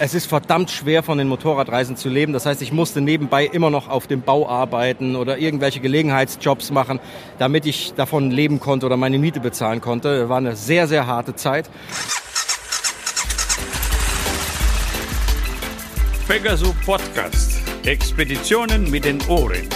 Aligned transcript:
es 0.00 0.14
ist 0.14 0.26
verdammt 0.26 0.70
schwer, 0.70 1.02
von 1.02 1.18
den 1.18 1.28
Motorradreisen 1.28 1.94
zu 1.94 2.08
leben. 2.08 2.32
Das 2.32 2.46
heißt, 2.46 2.62
ich 2.62 2.72
musste 2.72 3.02
nebenbei 3.02 3.44
immer 3.44 3.68
noch 3.68 3.88
auf 3.90 4.06
dem 4.06 4.22
Bau 4.22 4.48
arbeiten 4.48 5.14
oder 5.14 5.36
irgendwelche 5.36 5.80
Gelegenheitsjobs 5.80 6.70
machen, 6.70 6.98
damit 7.38 7.66
ich 7.66 7.92
davon 7.92 8.30
leben 8.30 8.60
konnte 8.60 8.86
oder 8.86 8.96
meine 8.96 9.18
Miete 9.18 9.40
bezahlen 9.40 9.82
konnte. 9.82 10.30
War 10.30 10.38
eine 10.38 10.56
sehr, 10.56 10.88
sehr 10.88 11.06
harte 11.06 11.34
Zeit. 11.34 11.68
Pegaso 16.26 16.74
Podcast. 16.86 17.60
Expeditionen 17.84 18.90
mit 18.90 19.04
den 19.04 19.20
Ohren. 19.28 19.68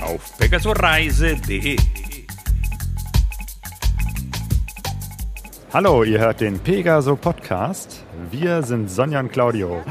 Auf 0.00 0.38
pegasoreise.de. 0.38 1.76
Hallo, 5.74 6.04
ihr 6.04 6.20
hört 6.20 6.40
den 6.40 6.58
Pegaso 6.58 7.16
Podcast. 7.16 8.07
Wir 8.30 8.62
sind 8.62 8.90
Sonja 8.90 9.20
und 9.20 9.32
Claudio. 9.32 9.82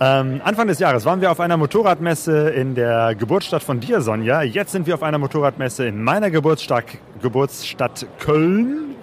Ähm, 0.00 0.40
Anfang 0.44 0.68
des 0.68 0.78
Jahres 0.78 1.04
waren 1.04 1.20
wir 1.20 1.30
auf 1.30 1.40
einer 1.40 1.56
Motorradmesse 1.56 2.50
in 2.50 2.74
der 2.74 3.14
Geburtsstadt 3.14 3.62
von 3.62 3.80
dir, 3.80 4.00
Sonja. 4.00 4.42
Jetzt 4.42 4.72
sind 4.72 4.86
wir 4.86 4.94
auf 4.94 5.02
einer 5.02 5.18
Motorradmesse 5.18 5.86
in 5.86 6.02
meiner 6.02 6.30
Geburtsstadt, 6.30 6.84
Geburtsstadt 7.20 8.06
Köln 8.20 8.94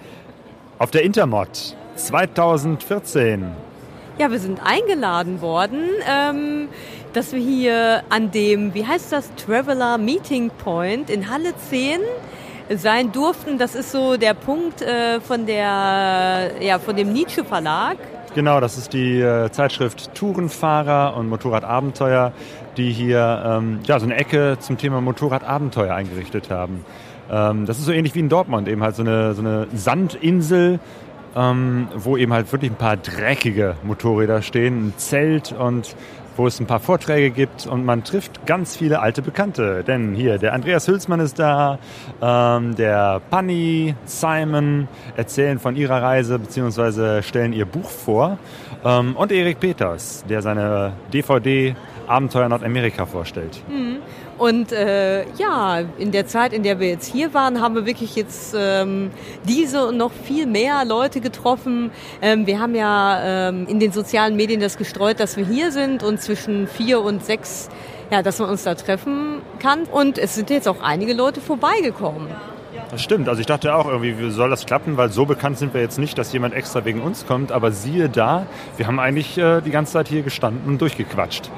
auf 0.78 0.90
der 0.90 1.02
Intermod 1.04 1.76
2014. 1.96 3.46
Ja, 4.18 4.30
wir 4.30 4.38
sind 4.38 4.60
eingeladen 4.64 5.40
worden, 5.40 5.82
ähm, 6.08 6.68
dass 7.12 7.32
wir 7.32 7.40
hier 7.40 8.02
an 8.08 8.30
dem, 8.30 8.74
wie 8.74 8.86
heißt 8.86 9.12
das, 9.12 9.32
Traveler 9.36 9.96
Meeting 9.96 10.50
Point 10.50 11.08
in 11.08 11.30
Halle 11.30 11.54
10 11.70 12.00
sein 12.76 13.12
durften. 13.12 13.58
Das 13.58 13.74
ist 13.74 13.92
so 13.92 14.16
der 14.16 14.34
Punkt 14.34 14.82
äh, 14.82 15.20
von, 15.20 15.46
der, 15.46 16.52
ja, 16.60 16.78
von 16.78 16.96
dem 16.96 17.12
Nietzsche 17.12 17.44
Verlag. 17.44 17.96
Genau, 18.34 18.60
das 18.60 18.78
ist 18.78 18.94
die 18.94 19.20
äh, 19.20 19.50
Zeitschrift 19.50 20.14
Tourenfahrer 20.14 21.18
und 21.18 21.28
Motorradabenteuer, 21.28 22.32
die 22.78 22.90
hier 22.90 23.42
ähm, 23.44 23.80
ja, 23.84 24.00
so 24.00 24.06
eine 24.06 24.16
Ecke 24.16 24.56
zum 24.58 24.78
Thema 24.78 25.02
Motorradabenteuer 25.02 25.94
eingerichtet 25.94 26.48
haben. 26.48 26.82
Ähm, 27.30 27.66
das 27.66 27.78
ist 27.78 27.84
so 27.84 27.92
ähnlich 27.92 28.14
wie 28.14 28.20
in 28.20 28.30
Dortmund, 28.30 28.68
eben 28.68 28.82
halt 28.82 28.96
so 28.96 29.02
eine, 29.02 29.34
so 29.34 29.42
eine 29.42 29.66
Sandinsel, 29.74 30.80
ähm, 31.36 31.88
wo 31.94 32.16
eben 32.16 32.32
halt 32.32 32.50
wirklich 32.52 32.70
ein 32.70 32.76
paar 32.76 32.96
dreckige 32.96 33.76
Motorräder 33.82 34.40
stehen, 34.40 34.88
ein 34.88 34.94
Zelt 34.96 35.52
und 35.52 35.94
wo 36.36 36.46
es 36.46 36.60
ein 36.60 36.66
paar 36.66 36.80
Vorträge 36.80 37.30
gibt 37.30 37.66
und 37.66 37.84
man 37.84 38.04
trifft 38.04 38.46
ganz 38.46 38.76
viele 38.76 39.00
alte 39.00 39.22
Bekannte. 39.22 39.84
Denn 39.84 40.14
hier, 40.14 40.38
der 40.38 40.52
Andreas 40.52 40.88
Hülsmann 40.88 41.20
ist 41.20 41.38
da, 41.38 41.78
ähm, 42.20 42.74
der 42.76 43.20
Panny, 43.30 43.94
Simon 44.04 44.88
erzählen 45.16 45.58
von 45.58 45.76
ihrer 45.76 46.02
Reise 46.02 46.38
bzw. 46.38 47.22
stellen 47.22 47.52
ihr 47.52 47.66
Buch 47.66 47.88
vor 47.88 48.38
ähm, 48.84 49.16
und 49.16 49.32
Erik 49.32 49.60
Peters, 49.60 50.24
der 50.28 50.42
seine 50.42 50.92
DVD 51.12 51.74
Abenteuer 52.06 52.48
Nordamerika 52.48 53.06
vorstellt. 53.06 53.62
Mhm. 53.68 53.98
Und 54.42 54.72
äh, 54.72 55.22
ja, 55.38 55.82
in 55.98 56.10
der 56.10 56.26
Zeit, 56.26 56.52
in 56.52 56.64
der 56.64 56.80
wir 56.80 56.88
jetzt 56.88 57.06
hier 57.06 57.32
waren, 57.32 57.60
haben 57.60 57.76
wir 57.76 57.86
wirklich 57.86 58.16
jetzt 58.16 58.56
ähm, 58.58 59.12
diese 59.44 59.86
und 59.86 59.96
noch 59.96 60.10
viel 60.10 60.46
mehr 60.46 60.84
Leute 60.84 61.20
getroffen. 61.20 61.92
Ähm, 62.20 62.44
wir 62.44 62.58
haben 62.58 62.74
ja 62.74 63.50
ähm, 63.50 63.68
in 63.68 63.78
den 63.78 63.92
sozialen 63.92 64.34
Medien 64.34 64.60
das 64.60 64.78
gestreut, 64.78 65.20
dass 65.20 65.36
wir 65.36 65.46
hier 65.46 65.70
sind 65.70 66.02
und 66.02 66.20
zwischen 66.20 66.66
vier 66.66 67.02
und 67.02 67.24
sechs, 67.24 67.68
ja, 68.10 68.20
dass 68.20 68.40
man 68.40 68.50
uns 68.50 68.64
da 68.64 68.74
treffen 68.74 69.42
kann. 69.60 69.84
Und 69.84 70.18
es 70.18 70.34
sind 70.34 70.50
jetzt 70.50 70.66
auch 70.66 70.82
einige 70.82 71.12
Leute 71.12 71.40
vorbeigekommen. 71.40 72.26
Das 72.90 73.00
stimmt. 73.00 73.28
Also 73.28 73.40
ich 73.40 73.46
dachte 73.46 73.72
auch 73.76 73.86
irgendwie, 73.86 74.18
wie 74.18 74.32
soll 74.32 74.50
das 74.50 74.66
klappen? 74.66 74.96
Weil 74.96 75.12
so 75.12 75.24
bekannt 75.24 75.58
sind 75.58 75.72
wir 75.72 75.80
jetzt 75.80 76.00
nicht, 76.00 76.18
dass 76.18 76.32
jemand 76.32 76.54
extra 76.54 76.84
wegen 76.84 77.00
uns 77.00 77.28
kommt. 77.28 77.52
Aber 77.52 77.70
siehe 77.70 78.08
da, 78.08 78.46
wir 78.76 78.88
haben 78.88 78.98
eigentlich 78.98 79.38
äh, 79.38 79.60
die 79.60 79.70
ganze 79.70 79.92
Zeit 79.92 80.08
hier 80.08 80.22
gestanden 80.22 80.66
und 80.66 80.80
durchgequatscht. 80.80 81.48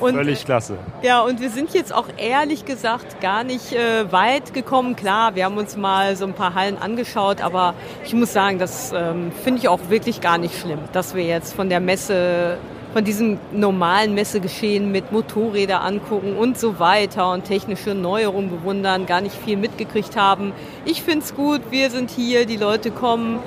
Und, 0.00 0.14
Völlig 0.14 0.44
klasse. 0.44 0.78
Ja, 1.02 1.22
und 1.22 1.40
wir 1.40 1.50
sind 1.50 1.74
jetzt 1.74 1.94
auch 1.94 2.06
ehrlich 2.16 2.64
gesagt 2.64 3.20
gar 3.20 3.44
nicht 3.44 3.72
äh, 3.72 4.10
weit 4.12 4.54
gekommen. 4.54 4.96
Klar, 4.96 5.34
wir 5.34 5.44
haben 5.44 5.56
uns 5.56 5.76
mal 5.76 6.16
so 6.16 6.24
ein 6.24 6.34
paar 6.34 6.54
Hallen 6.54 6.78
angeschaut, 6.78 7.40
aber 7.40 7.74
ich 8.04 8.14
muss 8.14 8.32
sagen, 8.32 8.58
das 8.58 8.92
ähm, 8.94 9.32
finde 9.44 9.60
ich 9.60 9.68
auch 9.68 9.80
wirklich 9.88 10.20
gar 10.20 10.38
nicht 10.38 10.58
schlimm, 10.58 10.80
dass 10.92 11.14
wir 11.14 11.24
jetzt 11.24 11.54
von 11.54 11.68
der 11.68 11.80
Messe 11.80 12.58
von 12.92 13.04
diesem 13.04 13.38
normalen 13.52 14.14
Messegeschehen 14.14 14.90
mit 14.90 15.12
Motorräder 15.12 15.82
angucken 15.82 16.36
und 16.36 16.58
so 16.58 16.78
weiter 16.78 17.32
und 17.32 17.44
technische 17.44 17.94
Neuerungen 17.94 18.50
bewundern, 18.50 19.06
gar 19.06 19.20
nicht 19.20 19.36
viel 19.36 19.56
mitgekriegt 19.56 20.16
haben. 20.16 20.52
Ich 20.84 21.02
finde 21.02 21.24
es 21.24 21.34
gut, 21.34 21.60
wir 21.70 21.90
sind 21.90 22.10
hier, 22.10 22.46
die 22.46 22.56
Leute 22.56 22.90
kommen. 22.90 23.40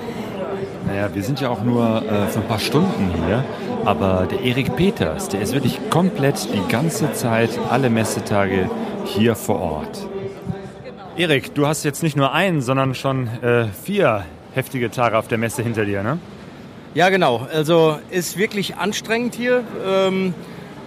Naja, 0.92 1.08
wir 1.14 1.22
sind 1.22 1.40
ja 1.40 1.48
auch 1.48 1.62
nur 1.62 2.02
äh, 2.02 2.26
für 2.26 2.40
ein 2.40 2.48
paar 2.48 2.58
Stunden 2.58 3.10
hier, 3.24 3.42
aber 3.86 4.28
der 4.30 4.42
Erik 4.42 4.76
Peters, 4.76 5.30
der 5.30 5.40
ist 5.40 5.54
wirklich 5.54 5.78
komplett 5.88 6.46
die 6.52 6.70
ganze 6.70 7.14
Zeit, 7.14 7.48
alle 7.70 7.88
Messetage 7.88 8.68
hier 9.06 9.34
vor 9.34 9.58
Ort. 9.58 10.06
Erik, 11.16 11.54
du 11.54 11.66
hast 11.66 11.84
jetzt 11.84 12.02
nicht 12.02 12.14
nur 12.14 12.34
einen, 12.34 12.60
sondern 12.60 12.94
schon 12.94 13.26
äh, 13.42 13.68
vier 13.68 14.26
heftige 14.52 14.90
Tage 14.90 15.16
auf 15.16 15.28
der 15.28 15.38
Messe 15.38 15.62
hinter 15.62 15.86
dir, 15.86 16.02
ne? 16.02 16.18
Ja, 16.92 17.08
genau. 17.08 17.46
Also 17.50 17.96
ist 18.10 18.36
wirklich 18.36 18.76
anstrengend 18.76 19.34
hier, 19.34 19.64
ähm, 19.88 20.34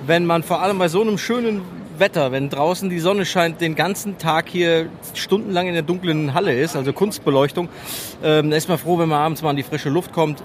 wenn 0.06 0.28
man 0.28 0.44
vor 0.44 0.62
allem 0.62 0.78
bei 0.78 0.88
so 0.88 1.02
einem 1.02 1.18
schönen 1.18 1.64
Wetter, 2.00 2.32
wenn 2.32 2.50
draußen 2.50 2.90
die 2.90 3.00
Sonne 3.00 3.26
scheint, 3.26 3.62
den 3.62 3.76
ganzen 3.76 4.18
Tag 4.18 4.50
hier 4.50 4.90
stundenlang 5.14 5.68
in 5.68 5.74
der 5.74 5.84
dunklen 5.84 6.34
Halle 6.34 6.60
ist, 6.60 6.76
also 6.76 6.94
Kunstbeleuchtung, 6.94 7.70
ähm, 8.24 8.50
da 8.50 8.58
ist 8.58 8.70
man 8.70 8.78
froh, 8.78 8.98
wenn 8.98 9.10
man 9.10 9.20
abends 9.20 9.42
mal 9.42 9.52
in 9.52 9.58
die 9.58 9.64
frische 9.64 9.90
Luft 9.90 10.14
kommt. 10.14 10.44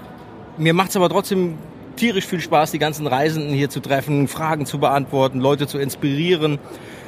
Mir 0.57 0.73
macht 0.73 0.89
es 0.89 0.95
aber 0.95 1.09
trotzdem 1.09 1.57
tierisch 1.95 2.25
viel 2.25 2.39
Spaß, 2.41 2.71
die 2.71 2.79
ganzen 2.79 3.07
Reisenden 3.07 3.53
hier 3.53 3.69
zu 3.69 3.79
treffen, 3.79 4.27
Fragen 4.27 4.65
zu 4.65 4.79
beantworten, 4.79 5.39
Leute 5.39 5.67
zu 5.67 5.77
inspirieren. 5.77 6.59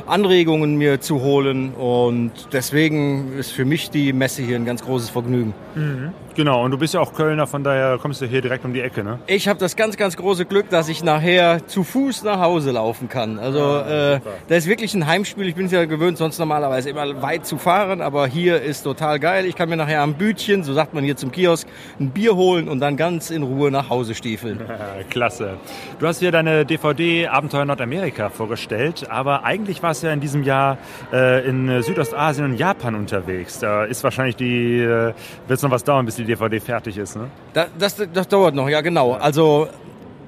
Anregungen 0.07 0.75
mir 0.75 1.01
zu 1.01 1.21
holen 1.21 1.73
und 1.73 2.31
deswegen 2.51 3.33
ist 3.37 3.51
für 3.51 3.65
mich 3.65 3.89
die 3.89 4.13
Messe 4.13 4.41
hier 4.41 4.55
ein 4.55 4.65
ganz 4.65 4.83
großes 4.83 5.09
Vergnügen. 5.09 5.53
Mhm. 5.75 6.11
Genau, 6.35 6.63
und 6.63 6.71
du 6.71 6.79
bist 6.79 6.95
ja 6.95 6.99
auch 6.99 7.13
Kölner, 7.13 7.45
von 7.45 7.63
daher 7.63 7.99
kommst 8.01 8.21
du 8.21 8.25
hier 8.25 8.41
direkt 8.41 8.65
um 8.65 8.73
die 8.73 8.81
Ecke, 8.81 9.03
ne? 9.03 9.19
Ich 9.27 9.47
habe 9.47 9.59
das 9.59 9.75
ganz, 9.75 9.97
ganz 9.97 10.17
große 10.17 10.45
Glück, 10.45 10.67
dass 10.69 10.89
ich 10.89 11.03
nachher 11.03 11.67
zu 11.67 11.83
Fuß 11.83 12.23
nach 12.23 12.39
Hause 12.39 12.71
laufen 12.71 13.07
kann. 13.07 13.37
Also 13.37 13.59
ja, 13.59 14.15
äh, 14.15 14.19
das 14.47 14.59
ist 14.59 14.67
wirklich 14.67 14.95
ein 14.95 15.05
Heimspiel. 15.05 15.47
Ich 15.47 15.55
bin 15.55 15.67
es 15.67 15.71
ja 15.71 15.85
gewöhnt, 15.85 16.17
sonst 16.17 16.39
normalerweise 16.39 16.89
immer 16.89 17.21
weit 17.21 17.45
zu 17.45 17.57
fahren, 17.57 18.01
aber 18.01 18.25
hier 18.25 18.61
ist 18.61 18.81
total 18.81 19.19
geil. 19.19 19.45
Ich 19.45 19.55
kann 19.55 19.69
mir 19.69 19.77
nachher 19.77 20.01
am 20.01 20.15
Bütchen, 20.15 20.63
so 20.63 20.73
sagt 20.73 20.95
man 20.95 21.03
hier 21.03 21.15
zum 21.17 21.31
Kiosk, 21.31 21.67
ein 21.99 22.09
Bier 22.09 22.35
holen 22.35 22.67
und 22.67 22.79
dann 22.79 22.97
ganz 22.97 23.29
in 23.29 23.43
Ruhe 23.43 23.69
nach 23.69 23.89
Hause 23.89 24.15
stiefeln. 24.15 24.59
Klasse. 25.11 25.57
Du 25.99 26.07
hast 26.07 26.19
hier 26.19 26.31
deine 26.31 26.65
DVD 26.65 27.27
Abenteuer 27.27 27.65
Nordamerika 27.65 28.29
vorgestellt, 28.29 29.05
aber 29.09 29.43
eigentlich 29.43 29.83
warst 29.93 30.01
ja 30.01 30.11
in 30.11 30.19
diesem 30.21 30.41
Jahr 30.41 30.79
äh, 31.11 31.47
in 31.47 31.83
Südostasien 31.83 32.45
und 32.45 32.57
Japan 32.57 32.95
unterwegs. 32.95 33.59
Da 33.59 33.83
ist 33.83 34.03
wahrscheinlich 34.03 34.35
die, 34.35 34.79
äh, 34.79 34.87
wird 34.87 35.15
es 35.49 35.61
noch 35.61 35.69
was 35.69 35.83
dauern, 35.83 36.03
bis 36.05 36.15
die 36.15 36.23
die 36.23 36.33
DVD 36.33 36.59
fertig 36.59 36.97
ist, 36.97 37.15
ne? 37.15 37.29
Das, 37.53 37.67
das, 37.77 38.07
das 38.11 38.27
dauert 38.27 38.55
noch, 38.55 38.69
ja 38.69 38.81
genau. 38.81 39.11
Also 39.13 39.67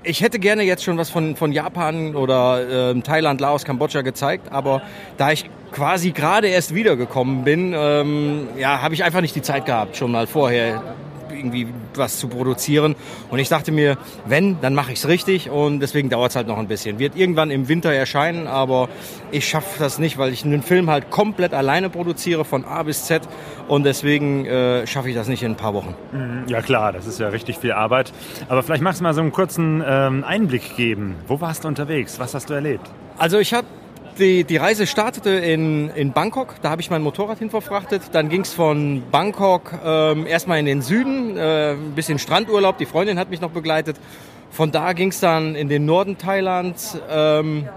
ich 0.04 0.22
hätte 0.22 0.38
gerne 0.38 0.62
jetzt 0.62 0.84
schon 0.84 1.00
was 1.00 1.10
von, 1.10 1.36
von 1.36 1.52
Japan 1.52 2.16
oder 2.16 2.92
äh, 2.92 3.02
Thailand, 3.02 3.42
Laos, 3.42 3.66
Kambodscha 3.66 4.02
gezeigt, 4.02 4.52
aber 4.52 4.84
da 5.18 5.32
ich 5.32 5.50
quasi 5.72 6.12
gerade 6.12 6.48
erst 6.48 6.76
wiedergekommen 6.76 7.44
bin, 7.44 7.74
ähm, 7.76 8.48
ja, 8.60 8.84
habe 8.84 8.94
ich 8.94 9.04
einfach 9.04 9.22
nicht 9.22 9.36
die 9.36 9.42
Zeit 9.42 9.66
gehabt, 9.66 9.98
schon 9.98 10.12
mal 10.12 10.28
vorher 10.28 10.84
irgendwie 11.46 11.68
was 11.96 12.20
zu 12.20 12.28
produzieren. 12.28 12.96
Und 13.30 13.40
ich 13.40 13.50
dachte 13.50 13.72
mir, 13.72 13.98
wenn, 14.26 14.60
dann 14.62 14.74
mache 14.74 14.92
ich 14.92 15.00
es 15.00 15.08
richtig 15.08 15.50
und 15.50 15.80
deswegen 15.80 16.10
dauert 16.10 16.32
es 16.32 16.36
halt 16.36 16.48
noch 16.48 16.58
ein 16.58 16.68
bisschen. 16.68 17.00
Wird 17.00 17.16
irgendwann 17.16 17.52
im 17.52 17.68
Winter 17.68 17.92
erscheinen, 17.94 18.48
aber 18.48 18.90
ich 19.32 19.48
schaffe 19.48 19.80
das 19.80 20.00
nicht, 20.00 20.18
weil 20.18 20.32
ich 20.34 20.44
einen 20.44 20.64
Film 20.64 20.90
halt 20.90 21.10
komplett 21.10 21.54
alleine 21.54 21.90
produziere, 21.90 22.46
von 22.46 22.66
A 22.66 22.84
bis 22.84 23.06
Z 23.06 23.24
und 23.68 23.84
deswegen 23.84 24.46
äh, 24.46 24.88
schaffe 24.88 25.10
ich 25.10 25.16
das 25.16 25.28
nicht 25.28 25.44
in 25.44 25.52
ein 25.52 25.58
paar 25.58 25.74
Wochen. 25.74 25.96
Mhm. 26.12 26.44
Ja 26.48 26.62
klar, 26.62 26.92
das 26.92 27.08
ist 27.08 27.20
ja 27.20 27.30
richtig 27.30 27.58
viel 27.58 27.72
Arbeit. 27.72 28.12
Aber 28.50 28.64
vielleicht 28.64 28.84
magst 28.84 29.00
du 29.00 29.04
mal 29.04 29.14
so 29.14 29.22
einen 29.22 29.32
kurzen 29.32 29.84
ähm, 29.86 30.24
Einblick 30.24 30.76
geben. 30.76 31.16
Wo 31.28 31.42
warst 31.42 31.64
du 31.64 31.68
unterwegs? 31.68 32.20
Was 32.20 32.34
hast 32.34 32.50
du 32.50 32.54
erlebt? 32.54 32.90
Also 33.18 33.40
ich 33.40 33.54
habe 33.54 33.66
die, 34.20 34.44
die 34.44 34.58
Reise 34.58 34.88
startete 34.88 35.30
in, 35.32 35.90
in 35.90 36.12
Bangkok, 36.12 36.56
da 36.62 36.70
habe 36.70 36.82
ich 36.82 36.90
mein 36.90 37.02
Motorrad 37.02 37.40
hin 37.40 37.50
verfrachtet. 37.50 38.04
Dann 38.12 38.30
ging 38.30 38.42
es 38.42 38.54
von 38.54 39.04
Bangkok 39.12 39.74
ähm, 39.84 40.26
erstmal 40.26 40.60
in 40.60 40.66
den 40.66 40.82
Süden, 40.82 41.38
äh, 41.38 41.72
ein 41.74 41.94
bisschen 41.96 42.20
Strandurlaub, 42.20 42.78
die 42.78 42.86
Freundin 42.86 43.20
hat 43.20 43.30
mich 43.30 43.42
noch 43.42 43.52
begleitet. 43.52 43.98
Von 44.52 44.72
da 44.72 44.94
ging 44.94 45.10
es 45.10 45.20
dann 45.20 45.56
in 45.56 45.70
den 45.70 45.86
Norden 45.86 46.18
Thailands, 46.18 46.98
ähm, 47.10 47.68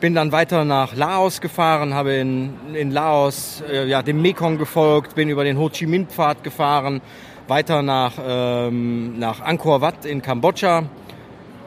bin 0.00 0.14
dann 0.14 0.32
weiter 0.32 0.64
nach 0.64 0.96
Laos 0.96 1.40
gefahren, 1.40 1.94
habe 1.94 2.14
in, 2.14 2.54
in 2.74 2.90
Laos 2.90 3.62
äh, 3.70 3.86
ja, 3.86 4.02
dem 4.02 4.20
Mekong 4.20 4.58
gefolgt, 4.58 5.14
bin 5.14 5.28
über 5.28 5.44
den 5.44 5.58
Ho 5.58 5.68
Chi 5.68 5.86
Minh 5.86 6.08
Pfad 6.08 6.42
gefahren, 6.42 7.00
weiter 7.46 7.82
nach, 7.82 8.14
ähm, 8.24 9.18
nach 9.18 9.40
Angkor 9.40 9.80
Wat 9.80 10.04
in 10.04 10.22
Kambodscha 10.22 10.84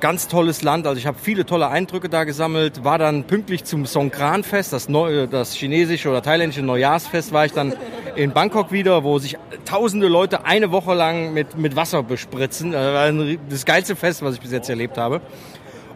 ganz 0.05 0.27
tolles 0.27 0.61
Land. 0.61 0.85
Also 0.85 0.99
ich 0.99 1.07
habe 1.07 1.17
viele 1.19 1.47
tolle 1.47 1.67
Eindrücke 1.67 2.09
da 2.09 2.25
gesammelt. 2.25 2.83
War 2.83 2.99
dann 2.99 3.23
pünktlich 3.23 3.63
zum 3.63 3.87
Songkran-Fest, 3.87 4.71
das, 4.71 4.87
das 5.31 5.55
chinesische 5.55 6.09
oder 6.09 6.21
thailändische 6.21 6.61
Neujahrsfest, 6.61 7.33
war 7.33 7.47
ich 7.47 7.53
dann 7.53 7.73
in 8.15 8.31
Bangkok 8.31 8.71
wieder, 8.71 9.03
wo 9.03 9.17
sich 9.17 9.35
tausende 9.65 10.07
Leute 10.07 10.45
eine 10.45 10.71
Woche 10.71 10.93
lang 10.93 11.33
mit, 11.33 11.57
mit 11.57 11.75
Wasser 11.75 12.03
bespritzen. 12.03 12.71
Das 12.71 12.93
war 12.93 13.35
das 13.49 13.65
geilste 13.65 13.95
Fest, 13.95 14.21
was 14.21 14.35
ich 14.35 14.41
bis 14.41 14.51
jetzt 14.51 14.69
erlebt 14.69 14.99
habe. 14.99 15.21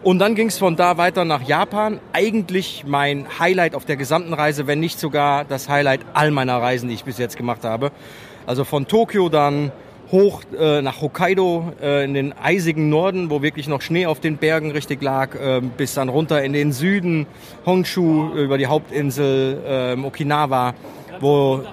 Und 0.02 0.18
dann 0.18 0.34
ging 0.34 0.48
es 0.48 0.58
von 0.58 0.76
da 0.76 0.98
weiter 0.98 1.24
nach 1.24 1.44
Japan. 1.44 2.00
Eigentlich 2.12 2.86
mein 2.88 3.28
Highlight 3.38 3.76
auf 3.76 3.86
der 3.86 3.96
gesamten 3.96 4.34
Reise, 4.34 4.66
wenn 4.66 4.80
nicht 4.80 5.00
sogar 5.00 5.46
das 5.46 5.70
Highlight 5.70 6.02
all 6.16 6.32
meiner 6.32 6.60
Reisen, 6.60 6.90
die 6.90 6.96
ich 6.96 7.04
bis 7.04 7.20
jetzt 7.20 7.38
gemacht 7.38 7.64
habe. 7.64 7.92
Also 8.48 8.64
von 8.64 8.88
Tokio 8.88 9.30
dann 9.30 9.72
hoch 10.12 10.42
äh, 10.58 10.82
nach 10.82 11.02
Hokkaido 11.02 11.74
äh, 11.82 12.04
in 12.04 12.14
den 12.14 12.34
eisigen 12.38 12.90
Norden, 12.90 13.30
wo 13.30 13.42
wirklich 13.42 13.68
noch 13.68 13.82
Schnee 13.82 14.06
auf 14.06 14.20
den 14.20 14.38
Bergen 14.38 14.72
richtig 14.72 15.02
lag, 15.02 15.36
äh, 15.36 15.62
bis 15.62 15.94
dann 15.94 16.10
runter 16.10 16.44
in 16.44 16.54
den 16.54 16.72
Süden, 16.72 17.28
Honshu 17.66 18.34
über 18.34 18.58
die 18.58 18.68
Hauptinsel 18.68 19.96
äh, 19.98 20.02
Okinawa, 20.02 20.74
wo, 21.20 21.64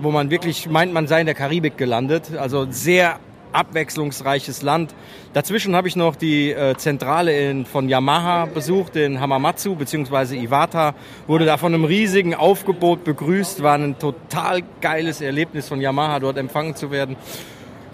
wo 0.00 0.10
man 0.10 0.30
wirklich 0.30 0.68
meint, 0.68 0.92
man 0.92 1.06
sei 1.06 1.20
in 1.20 1.26
der 1.26 1.34
Karibik 1.34 1.76
gelandet. 1.76 2.36
Also 2.36 2.66
sehr 2.70 3.18
abwechslungsreiches 3.52 4.62
Land. 4.62 4.94
Dazwischen 5.32 5.76
habe 5.76 5.88
ich 5.88 5.96
noch 5.96 6.16
die 6.16 6.50
äh, 6.50 6.76
Zentrale 6.76 7.50
in, 7.50 7.66
von 7.66 7.88
Yamaha 7.88 8.46
besucht, 8.46 8.96
in 8.96 9.20
Hamamatsu 9.20 9.76
bzw. 9.76 10.36
Iwata. 10.36 10.94
Wurde 11.26 11.44
da 11.44 11.56
von 11.56 11.72
einem 11.72 11.84
riesigen 11.84 12.34
Aufgebot 12.34 13.04
begrüßt. 13.04 13.62
War 13.62 13.78
ein 13.78 13.98
total 13.98 14.62
geiles 14.80 15.20
Erlebnis 15.20 15.68
von 15.68 15.80
Yamaha, 15.80 16.18
dort 16.18 16.36
empfangen 16.36 16.74
zu 16.74 16.90
werden. 16.90 17.16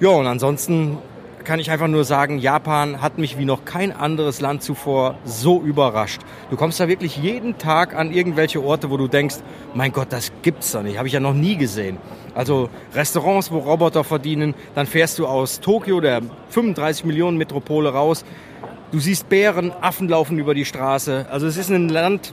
Ja, 0.01 0.09
und 0.09 0.27
ansonsten 0.27 0.97
kann 1.45 1.61
ich 1.61 1.71
einfach 1.71 1.87
nur 1.87 2.05
sagen, 2.05 2.39
Japan 2.39 3.03
hat 3.03 3.19
mich 3.19 3.37
wie 3.37 3.45
noch 3.45 3.67
kein 3.67 3.93
anderes 3.93 4.41
Land 4.41 4.63
zuvor 4.63 5.17
so 5.27 5.61
überrascht. 5.61 6.23
Du 6.49 6.57
kommst 6.57 6.81
da 6.81 6.89
wirklich 6.89 7.19
jeden 7.19 7.59
Tag 7.59 7.95
an 7.95 8.11
irgendwelche 8.11 8.65
Orte, 8.65 8.89
wo 8.89 8.97
du 8.97 9.09
denkst, 9.09 9.37
mein 9.75 9.93
Gott, 9.93 10.07
das 10.09 10.33
gibt's 10.41 10.73
doch 10.73 10.83
nicht, 10.83 10.97
habe 10.97 11.07
ich 11.07 11.13
ja 11.13 11.21
noch 11.21 11.35
nie 11.35 11.57
gesehen. 11.57 11.99
Also 12.35 12.71
Restaurants, 12.95 13.51
wo 13.51 13.59
Roboter 13.59 14.03
verdienen, 14.03 14.55
dann 14.75 14.87
fährst 14.87 15.19
du 15.19 15.27
aus 15.27 15.61
Tokio, 15.61 16.01
der 16.01 16.23
35 16.49 17.05
Millionen 17.05 17.37
Metropole 17.37 17.91
raus. 17.91 18.25
Du 18.93 19.01
siehst 19.01 19.29
Bären, 19.29 19.71
Affen 19.83 20.09
laufen 20.09 20.39
über 20.39 20.55
die 20.55 20.65
Straße. 20.65 21.27
Also 21.31 21.47
es 21.47 21.59
ist 21.59 21.69
ein 21.69 21.91
Land, 21.91 22.33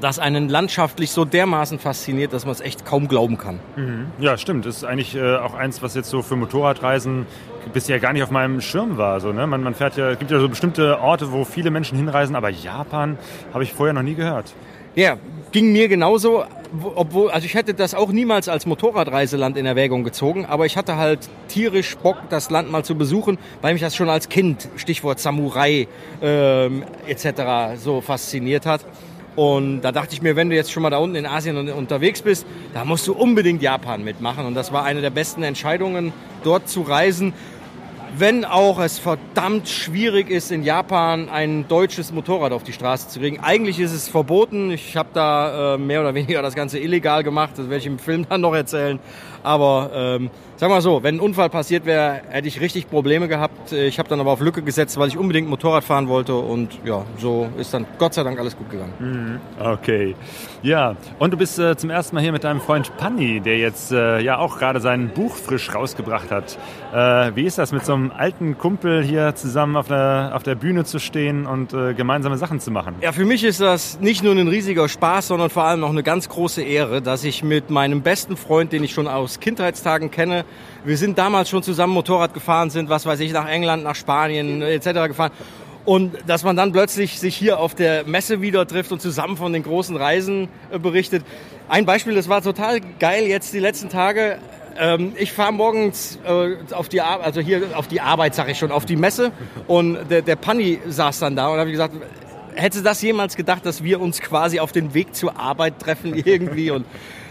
das 0.00 0.18
einen 0.18 0.48
landschaftlich 0.48 1.10
so 1.12 1.24
dermaßen 1.24 1.78
fasziniert, 1.78 2.32
dass 2.32 2.44
man 2.44 2.52
es 2.52 2.60
echt 2.60 2.84
kaum 2.84 3.08
glauben 3.08 3.38
kann. 3.38 3.60
Ja, 4.18 4.36
stimmt. 4.36 4.66
Das 4.66 4.76
ist 4.78 4.84
eigentlich 4.84 5.14
äh, 5.14 5.36
auch 5.36 5.54
eins, 5.54 5.82
was 5.82 5.94
jetzt 5.94 6.10
so 6.10 6.22
für 6.22 6.36
Motorradreisen 6.36 7.26
bisher 7.72 8.00
gar 8.00 8.12
nicht 8.12 8.22
auf 8.22 8.30
meinem 8.30 8.60
Schirm 8.60 8.98
war. 8.98 9.20
So, 9.20 9.32
ne? 9.32 9.46
man, 9.46 9.62
man 9.62 9.74
fährt 9.74 9.96
ja, 9.96 10.10
es 10.10 10.18
gibt 10.18 10.30
ja 10.30 10.40
so 10.40 10.48
bestimmte 10.48 11.00
Orte, 11.00 11.32
wo 11.32 11.44
viele 11.44 11.70
Menschen 11.70 11.96
hinreisen, 11.96 12.36
aber 12.36 12.50
Japan 12.50 13.18
habe 13.52 13.62
ich 13.64 13.72
vorher 13.72 13.94
noch 13.94 14.02
nie 14.02 14.14
gehört. 14.14 14.52
Ja, 14.96 15.16
ging 15.50 15.72
mir 15.72 15.88
genauso, 15.88 16.44
wo- 16.72 16.92
obwohl, 16.94 17.30
also 17.30 17.46
ich 17.46 17.54
hätte 17.54 17.74
das 17.74 17.94
auch 17.94 18.12
niemals 18.12 18.48
als 18.48 18.64
Motorradreiseland 18.66 19.56
in 19.56 19.66
Erwägung 19.66 20.04
gezogen, 20.04 20.44
aber 20.46 20.66
ich 20.66 20.76
hatte 20.76 20.96
halt 20.96 21.28
tierisch 21.48 21.96
Bock, 21.96 22.16
das 22.30 22.50
Land 22.50 22.70
mal 22.70 22.84
zu 22.84 22.94
besuchen, 22.94 23.38
weil 23.60 23.72
mich 23.72 23.82
das 23.82 23.96
schon 23.96 24.08
als 24.08 24.28
Kind, 24.28 24.68
Stichwort 24.76 25.18
Samurai 25.18 25.88
ähm, 26.22 26.84
etc. 27.08 27.76
so 27.82 28.00
fasziniert 28.02 28.66
hat. 28.66 28.84
Und 29.36 29.80
da 29.82 29.90
dachte 29.90 30.14
ich 30.14 30.22
mir, 30.22 30.36
wenn 30.36 30.48
du 30.48 30.54
jetzt 30.54 30.70
schon 30.70 30.82
mal 30.82 30.90
da 30.90 30.98
unten 30.98 31.16
in 31.16 31.26
Asien 31.26 31.56
un- 31.56 31.68
unterwegs 31.70 32.22
bist, 32.22 32.46
da 32.72 32.84
musst 32.84 33.06
du 33.08 33.14
unbedingt 33.14 33.62
Japan 33.62 34.04
mitmachen. 34.04 34.46
Und 34.46 34.54
das 34.54 34.72
war 34.72 34.84
eine 34.84 35.00
der 35.00 35.10
besten 35.10 35.42
Entscheidungen, 35.42 36.12
dort 36.44 36.68
zu 36.68 36.82
reisen. 36.82 37.32
Wenn 38.16 38.44
auch 38.44 38.78
es 38.78 39.00
verdammt 39.00 39.68
schwierig 39.68 40.30
ist, 40.30 40.52
in 40.52 40.62
Japan 40.62 41.28
ein 41.28 41.66
deutsches 41.66 42.12
Motorrad 42.12 42.52
auf 42.52 42.62
die 42.62 42.72
Straße 42.72 43.08
zu 43.08 43.18
kriegen. 43.18 43.40
Eigentlich 43.40 43.80
ist 43.80 43.92
es 43.92 44.08
verboten. 44.08 44.70
Ich 44.70 44.96
habe 44.96 45.08
da 45.12 45.74
äh, 45.74 45.78
mehr 45.78 46.00
oder 46.00 46.14
weniger 46.14 46.40
das 46.40 46.54
Ganze 46.54 46.78
illegal 46.78 47.24
gemacht. 47.24 47.54
Das 47.56 47.68
werde 47.68 47.78
ich 47.78 47.86
im 47.86 47.98
Film 47.98 48.24
dann 48.28 48.40
noch 48.40 48.54
erzählen. 48.54 49.00
Aber 49.42 49.90
ähm, 49.92 50.30
sag 50.56 50.70
mal 50.70 50.80
so, 50.80 51.02
wenn 51.02 51.16
ein 51.16 51.20
Unfall 51.20 51.50
passiert 51.50 51.86
wäre, 51.86 52.22
hätte 52.30 52.46
ich 52.46 52.60
richtig 52.60 52.88
Probleme 52.88 53.26
gehabt. 53.26 53.72
Ich 53.72 53.98
habe 53.98 54.08
dann 54.08 54.20
aber 54.20 54.30
auf 54.30 54.40
Lücke 54.40 54.62
gesetzt, 54.62 54.96
weil 54.96 55.08
ich 55.08 55.18
unbedingt 55.18 55.48
Motorrad 55.48 55.84
fahren 55.84 56.08
wollte. 56.08 56.34
Und 56.34 56.78
ja, 56.84 57.04
so 57.18 57.48
ist 57.58 57.74
dann 57.74 57.84
Gott 57.98 58.14
sei 58.14 58.22
Dank 58.22 58.38
alles 58.38 58.56
gut 58.56 58.70
gegangen. 58.70 59.40
Okay. 59.58 60.14
Ja, 60.62 60.96
und 61.18 61.32
du 61.32 61.36
bist 61.36 61.58
äh, 61.58 61.76
zum 61.76 61.90
ersten 61.90 62.14
Mal 62.14 62.22
hier 62.22 62.32
mit 62.32 62.44
deinem 62.44 62.60
Freund 62.60 62.96
Panni, 62.96 63.40
der 63.40 63.58
jetzt 63.58 63.92
äh, 63.92 64.20
ja 64.20 64.38
auch 64.38 64.58
gerade 64.58 64.80
sein 64.80 65.10
Buch 65.10 65.36
frisch 65.36 65.74
rausgebracht 65.74 66.30
hat. 66.30 66.56
Äh, 66.94 67.34
wie 67.34 67.42
ist 67.42 67.58
das, 67.58 67.72
mit 67.72 67.84
so 67.84 67.92
einem 67.92 68.12
alten 68.12 68.56
Kumpel 68.56 69.02
hier 69.02 69.34
zusammen 69.34 69.74
auf 69.74 69.88
der, 69.88 70.30
auf 70.32 70.44
der 70.44 70.54
Bühne 70.54 70.84
zu 70.84 71.00
stehen 71.00 71.44
und 71.44 71.74
äh, 71.74 71.92
gemeinsame 71.92 72.38
Sachen 72.38 72.60
zu 72.60 72.70
machen? 72.70 72.94
Ja, 73.00 73.10
für 73.10 73.24
mich 73.24 73.42
ist 73.42 73.60
das 73.60 73.98
nicht 73.98 74.22
nur 74.22 74.32
ein 74.32 74.46
riesiger 74.46 74.88
Spaß, 74.88 75.26
sondern 75.26 75.50
vor 75.50 75.64
allem 75.64 75.80
noch 75.80 75.90
eine 75.90 76.04
ganz 76.04 76.28
große 76.28 76.62
Ehre, 76.62 77.02
dass 77.02 77.24
ich 77.24 77.42
mit 77.42 77.68
meinem 77.68 78.02
besten 78.02 78.36
Freund, 78.36 78.70
den 78.70 78.84
ich 78.84 78.92
schon 78.92 79.08
aus 79.08 79.40
Kindheitstagen 79.40 80.12
kenne, 80.12 80.44
wir 80.84 80.96
sind 80.96 81.18
damals 81.18 81.50
schon 81.50 81.64
zusammen 81.64 81.94
Motorrad 81.94 82.32
gefahren, 82.32 82.70
sind, 82.70 82.88
was 82.88 83.06
weiß 83.06 83.18
ich, 83.18 83.32
nach 83.32 83.48
England, 83.48 83.82
nach 83.82 83.96
Spanien 83.96 84.62
etc. 84.62 85.08
gefahren. 85.08 85.32
Und 85.84 86.14
dass 86.28 86.44
man 86.44 86.54
dann 86.54 86.70
plötzlich 86.70 87.18
sich 87.18 87.34
hier 87.34 87.58
auf 87.58 87.74
der 87.74 88.06
Messe 88.06 88.40
wieder 88.40 88.68
trifft 88.68 88.92
und 88.92 89.02
zusammen 89.02 89.36
von 89.36 89.52
den 89.52 89.64
großen 89.64 89.96
Reisen 89.96 90.48
äh, 90.70 90.78
berichtet. 90.78 91.24
Ein 91.68 91.86
Beispiel, 91.86 92.14
das 92.14 92.28
war 92.28 92.40
total 92.40 92.80
geil 93.00 93.24
jetzt 93.24 93.52
die 93.52 93.58
letzten 93.58 93.88
Tage. 93.88 94.38
Ähm, 94.76 95.12
ich 95.16 95.32
fahre 95.32 95.52
morgens 95.52 96.18
äh, 96.26 96.56
auf 96.72 96.88
die 96.88 97.00
Ar 97.00 97.20
also 97.20 97.40
hier 97.40 97.62
auf 97.76 97.86
die 97.86 98.00
Arbeit, 98.00 98.34
sag 98.34 98.48
ich 98.48 98.58
schon, 98.58 98.72
auf 98.72 98.84
die 98.84 98.96
Messe. 98.96 99.32
Und 99.66 100.10
der, 100.10 100.22
der 100.22 100.36
Panni 100.36 100.80
saß 100.86 101.20
dann 101.20 101.36
da 101.36 101.48
und 101.48 101.58
habe 101.58 101.70
gesagt, 101.70 101.94
hätte 102.54 102.82
das 102.82 103.02
jemals 103.02 103.36
gedacht, 103.36 103.66
dass 103.66 103.82
wir 103.82 104.00
uns 104.00 104.20
quasi 104.20 104.60
auf 104.60 104.72
den 104.72 104.94
Weg 104.94 105.14
zur 105.14 105.38
Arbeit 105.38 105.78
treffen 105.78 106.14
irgendwie? 106.24 106.70
Und 106.70 106.86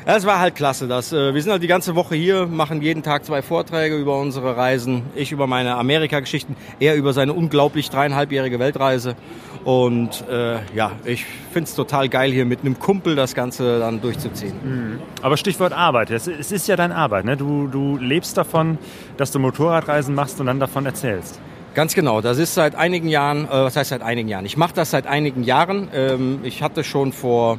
ja, 0.06 0.16
es 0.16 0.26
war 0.26 0.40
halt 0.40 0.56
klasse. 0.56 0.88
Das, 0.88 1.14
äh, 1.14 1.34
wir 1.34 1.42
sind 1.42 1.52
halt 1.52 1.64
die 1.64 1.68
ganze 1.68 1.96
Woche 1.96 2.16
hier, 2.16 2.46
machen 2.46 2.82
jeden 2.82 3.04
Tag 3.04 3.26
zwei 3.26 3.42
Vorträge 3.42 3.96
über 3.96 4.20
unsere 4.20 4.58
Reisen. 4.58 5.04
Ich 5.16 5.32
über 5.32 5.48
meine 5.48 5.76
Amerika-Geschichten, 5.76 6.56
er 6.80 6.96
über 6.96 7.14
seine 7.14 7.34
unglaublich 7.34 7.90
dreieinhalbjährige 7.90 8.60
Weltreise. 8.60 9.16
Und 9.64 10.28
äh, 10.30 10.58
ja, 10.76 10.92
ich 11.06 11.26
find's 11.52 11.74
total 11.74 12.10
geil, 12.10 12.32
hier 12.32 12.46
mit 12.46 12.62
einem 12.62 12.80
Kumpel 12.80 13.16
das 13.16 13.34
Ganze 13.34 13.80
dann 13.80 14.02
durchzuziehen. 14.02 15.00
Aber 15.22 15.38
Stichwort 15.38 15.72
Arbeit. 15.72 16.12
Es, 16.12 16.28
es 16.28 16.52
ist 16.52 16.68
ja 16.68 16.76
deine 16.76 16.96
Arbeit. 16.96 17.24
Ne? 17.24 17.38
Du, 17.38 17.68
du 17.68 17.98
lebst 17.98 18.38
davon, 18.38 18.78
dass 19.16 19.32
du 19.32 19.40
Motorradreisen 19.40 20.14
machst 20.14 20.40
und 20.40 20.48
dann 20.48 20.60
davon 20.60 20.86
erzählst. 20.86 21.40
Ganz 21.76 21.96
genau, 21.96 22.22
das 22.22 22.38
ist 22.38 22.54
seit 22.54 22.76
einigen 22.76 23.08
Jahren, 23.08 23.46
äh, 23.46 23.50
was 23.50 23.76
heißt 23.76 23.90
seit 23.90 24.04
einigen 24.04 24.30
Jahren? 24.30 24.46
Ich 24.46 24.58
mache 24.58 24.74
das 24.76 24.92
seit 24.92 25.08
einigen 25.08 25.44
Jahren. 25.44 25.88
Ähm, 25.94 26.40
ich 26.44 26.62
hatte 26.62 26.84
schon 26.84 27.14
vor 27.14 27.58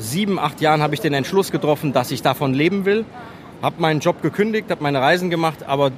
sieben, 0.00 0.38
acht 0.38 0.60
Jahren 0.60 0.82
habe 0.82 0.94
ich 0.94 1.00
den 1.00 1.14
Entschluss 1.14 1.50
getroffen, 1.50 1.92
dass 1.92 2.10
ich 2.10 2.22
davon 2.22 2.54
leben 2.54 2.84
will. 2.84 3.04
Habe 3.62 3.80
meinen 3.80 4.00
Job 4.00 4.22
gekündigt, 4.22 4.70
habe 4.70 4.82
meine 4.82 5.00
Reisen 5.00 5.30
gemacht, 5.30 5.64
aber 5.66 5.92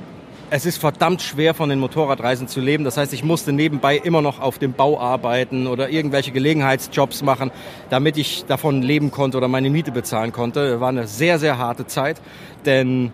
es 0.51 0.67
ist 0.67 0.77
verdammt 0.77 1.23
schwer, 1.23 1.55
von 1.55 1.71
den 1.71 1.79
Motorradreisen 1.79 2.47
zu 2.47 2.61
leben. 2.61 2.85
Das 2.85 2.99
heißt, 2.99 3.15
ich 3.15 3.25
musste 3.25 3.53
nebenbei 3.53 3.97
immer 3.97 4.21
noch 4.21 4.39
auf 4.39 4.59
dem 4.59 4.75
Bau 4.75 5.01
arbeiten 5.01 5.67
oder 5.67 5.89
irgendwelche 5.89 6.31
Gelegenheitsjobs 6.31 7.23
machen, 7.23 7.51
damit 7.89 8.19
ich 8.19 8.45
davon 8.45 8.83
leben 8.83 9.11
konnte 9.11 9.39
oder 9.39 9.49
meine 9.49 9.71
Miete 9.71 9.93
bezahlen 9.93 10.33
konnte. 10.33 10.79
War 10.81 10.91
eine 10.91 11.07
sehr, 11.07 11.39
sehr 11.39 11.57
harte 11.57 11.87
Zeit, 11.87 12.21
denn 12.67 13.13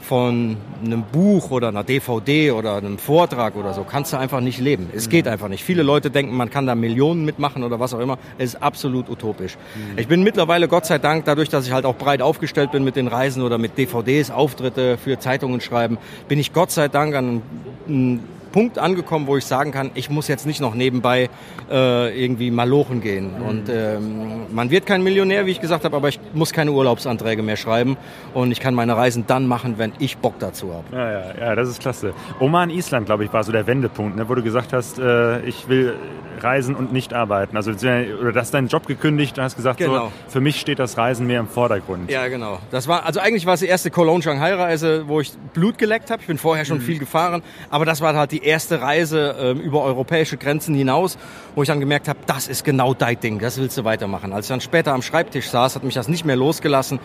von 0.00 0.56
einem 0.84 1.02
Buch 1.02 1.50
oder 1.50 1.68
einer 1.68 1.84
DVD 1.84 2.52
oder 2.52 2.76
einem 2.76 2.98
Vortrag 2.98 3.56
oder 3.56 3.74
so 3.74 3.84
kannst 3.84 4.12
du 4.12 4.16
einfach 4.16 4.40
nicht 4.40 4.58
leben. 4.58 4.88
Es 4.94 5.08
geht 5.08 5.28
einfach 5.28 5.48
nicht. 5.48 5.62
Viele 5.62 5.82
Leute 5.82 6.10
denken, 6.10 6.36
man 6.36 6.50
kann 6.50 6.66
da 6.66 6.74
Millionen 6.74 7.24
mitmachen 7.24 7.62
oder 7.62 7.80
was 7.80 7.94
auch 7.94 8.00
immer. 8.00 8.18
Es 8.38 8.54
ist 8.54 8.62
absolut 8.62 9.08
utopisch. 9.08 9.56
Ich 9.96 10.08
bin 10.08 10.22
mittlerweile, 10.22 10.68
Gott 10.68 10.86
sei 10.86 10.98
Dank, 10.98 11.24
dadurch, 11.26 11.48
dass 11.48 11.66
ich 11.66 11.72
halt 11.72 11.84
auch 11.84 11.96
breit 11.96 12.22
aufgestellt 12.22 12.72
bin 12.72 12.84
mit 12.84 12.96
den 12.96 13.08
Reisen 13.08 13.42
oder 13.42 13.58
mit 13.58 13.76
DVDs, 13.78 14.30
Auftritte 14.30 14.98
für 14.98 15.18
Zeitungen 15.18 15.60
schreiben, 15.60 15.98
bin 16.28 16.38
ich 16.38 16.52
Gott 16.52 16.70
sei 16.70 16.88
Dank 16.88 17.14
an 17.14 17.42
einem 17.86 18.20
Punkt 18.52 18.78
angekommen, 18.78 19.26
wo 19.26 19.36
ich 19.36 19.44
sagen 19.46 19.72
kann, 19.72 19.90
ich 19.94 20.10
muss 20.10 20.28
jetzt 20.28 20.46
nicht 20.46 20.60
noch 20.60 20.74
nebenbei 20.74 21.28
äh, 21.70 22.22
irgendwie 22.22 22.50
malochen 22.50 23.00
gehen. 23.00 23.30
Und 23.46 23.68
ähm, 23.68 24.46
man 24.52 24.70
wird 24.70 24.86
kein 24.86 25.02
Millionär, 25.02 25.46
wie 25.46 25.50
ich 25.52 25.60
gesagt 25.60 25.84
habe, 25.84 25.96
aber 25.96 26.08
ich 26.08 26.20
muss 26.34 26.52
keine 26.52 26.72
Urlaubsanträge 26.72 27.42
mehr 27.42 27.56
schreiben 27.56 27.96
und 28.34 28.50
ich 28.52 28.60
kann 28.60 28.74
meine 28.74 28.96
Reisen 28.96 29.24
dann 29.26 29.46
machen, 29.46 29.74
wenn 29.78 29.92
ich 29.98 30.18
Bock 30.18 30.34
dazu 30.38 30.72
habe. 30.74 30.84
Ja, 30.96 31.10
ja, 31.12 31.24
ja, 31.48 31.54
das 31.54 31.68
ist 31.68 31.80
klasse. 31.80 32.12
Oman, 32.38 32.70
Island, 32.70 33.06
glaube 33.06 33.24
ich, 33.24 33.32
war 33.32 33.44
so 33.44 33.52
der 33.52 33.66
Wendepunkt, 33.66 34.16
ne, 34.16 34.28
wo 34.28 34.34
du 34.34 34.42
gesagt 34.42 34.72
hast, 34.72 34.98
äh, 34.98 35.40
ich 35.42 35.68
will 35.68 35.94
reisen 36.42 36.74
und 36.74 36.92
nicht 36.92 37.12
arbeiten. 37.12 37.56
Also 37.56 37.70
oder 37.70 38.32
du 38.32 38.40
hast 38.40 38.52
deinen 38.54 38.68
Job 38.68 38.86
gekündigt 38.86 39.36
und 39.38 39.44
hast 39.44 39.56
gesagt, 39.56 39.78
Genau. 39.78 40.06
so, 40.06 40.12
für 40.28 40.40
mich 40.40 40.60
steht 40.60 40.78
das 40.78 40.96
Reisen 40.96 41.26
mehr 41.26 41.40
im 41.40 41.48
Vordergrund. 41.48 42.10
Ja, 42.10 42.28
genau. 42.28 42.58
Das 42.70 42.88
war 42.88 43.04
also 43.04 43.20
eigentlich 43.20 43.46
war 43.46 43.54
es 43.54 43.60
die 43.60 43.66
erste 43.66 43.90
Cologne 43.90 44.22
Shanghai 44.22 44.54
Reise, 44.54 45.04
wo 45.06 45.20
ich 45.20 45.32
Blut 45.52 45.78
geleckt 45.78 46.10
habe. 46.10 46.20
Ich 46.22 46.26
bin 46.26 46.38
vorher 46.38 46.64
schon 46.64 46.80
viel 46.80 46.98
gefahren, 46.98 47.42
aber 47.70 47.84
das 47.84 48.00
war 48.00 48.14
halt 48.14 48.32
die 48.32 48.39
die 48.40 48.46
erste 48.46 48.80
Reise 48.80 49.36
ähm, 49.38 49.60
über 49.60 49.82
europäische 49.82 50.36
Grenzen 50.36 50.74
hinaus, 50.74 51.18
wo 51.54 51.62
ich 51.62 51.68
dann 51.68 51.80
gemerkt 51.80 52.08
habe, 52.08 52.18
das 52.26 52.48
ist 52.48 52.64
genau 52.64 52.94
dein 52.94 53.18
Ding, 53.20 53.38
das 53.38 53.58
willst 53.58 53.76
du 53.78 53.84
weitermachen. 53.84 54.32
Als 54.32 54.46
ich 54.46 54.50
dann 54.50 54.60
später 54.60 54.92
am 54.92 55.02
Schreibtisch 55.02 55.48
saß, 55.48 55.76
hat 55.76 55.84
mich 55.84 55.94
das 55.94 56.08
nicht 56.08 56.24
mehr 56.24 56.36
losgelassen 56.36 57.00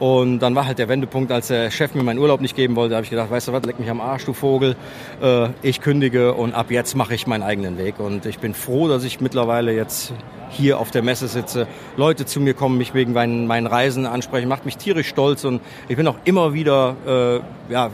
und 0.00 0.38
dann 0.38 0.54
war 0.54 0.64
halt 0.64 0.78
der 0.78 0.88
Wendepunkt, 0.88 1.30
als 1.30 1.48
der 1.48 1.70
Chef 1.70 1.94
mir 1.94 2.02
meinen 2.02 2.18
Urlaub 2.18 2.40
nicht 2.40 2.56
geben 2.56 2.74
wollte, 2.74 2.94
habe 2.94 3.04
ich 3.04 3.10
gedacht, 3.10 3.30
weißt 3.30 3.48
du 3.48 3.52
was, 3.52 3.62
leck 3.64 3.78
mich 3.78 3.90
am 3.90 4.00
Arsch, 4.00 4.24
du 4.24 4.32
Vogel. 4.32 4.74
Äh, 5.22 5.48
ich 5.60 5.82
kündige 5.82 6.32
und 6.32 6.54
ab 6.54 6.70
jetzt 6.70 6.96
mache 6.96 7.14
ich 7.14 7.26
meinen 7.26 7.42
eigenen 7.42 7.76
Weg. 7.76 8.00
Und 8.00 8.24
ich 8.24 8.38
bin 8.38 8.54
froh, 8.54 8.88
dass 8.88 9.04
ich 9.04 9.20
mittlerweile 9.20 9.74
jetzt 9.74 10.14
hier 10.48 10.78
auf 10.80 10.90
der 10.90 11.02
Messe 11.02 11.28
sitze, 11.28 11.66
Leute 11.98 12.24
zu 12.24 12.40
mir 12.40 12.54
kommen, 12.54 12.78
mich 12.78 12.94
wegen 12.94 13.12
meinen, 13.12 13.46
meinen 13.46 13.66
Reisen 13.66 14.06
ansprechen, 14.06 14.48
macht 14.48 14.64
mich 14.64 14.78
tierisch 14.78 15.06
stolz 15.06 15.44
und 15.44 15.60
ich 15.86 15.96
bin 15.96 16.06
auch 16.08 16.16
immer 16.24 16.54
wieder 16.54 16.96
äh, 17.68 17.72
ja, 17.72 17.90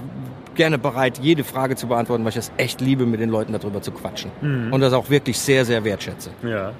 gerne 0.56 0.78
bereit, 0.78 1.18
jede 1.22 1.44
Frage 1.44 1.76
zu 1.76 1.86
beantworten, 1.86 2.24
weil 2.24 2.30
ich 2.30 2.36
es 2.36 2.52
echt 2.56 2.80
liebe, 2.80 3.06
mit 3.06 3.20
den 3.20 3.30
Leuten 3.30 3.52
darüber 3.52 3.82
zu 3.82 3.92
quatschen. 3.92 4.30
Mhm. 4.40 4.72
Und 4.72 4.80
das 4.80 4.92
auch 4.92 5.10
wirklich 5.10 5.38
sehr, 5.38 5.64
sehr 5.64 5.84
wertschätze. 5.84 6.30
Ja. 6.42 6.72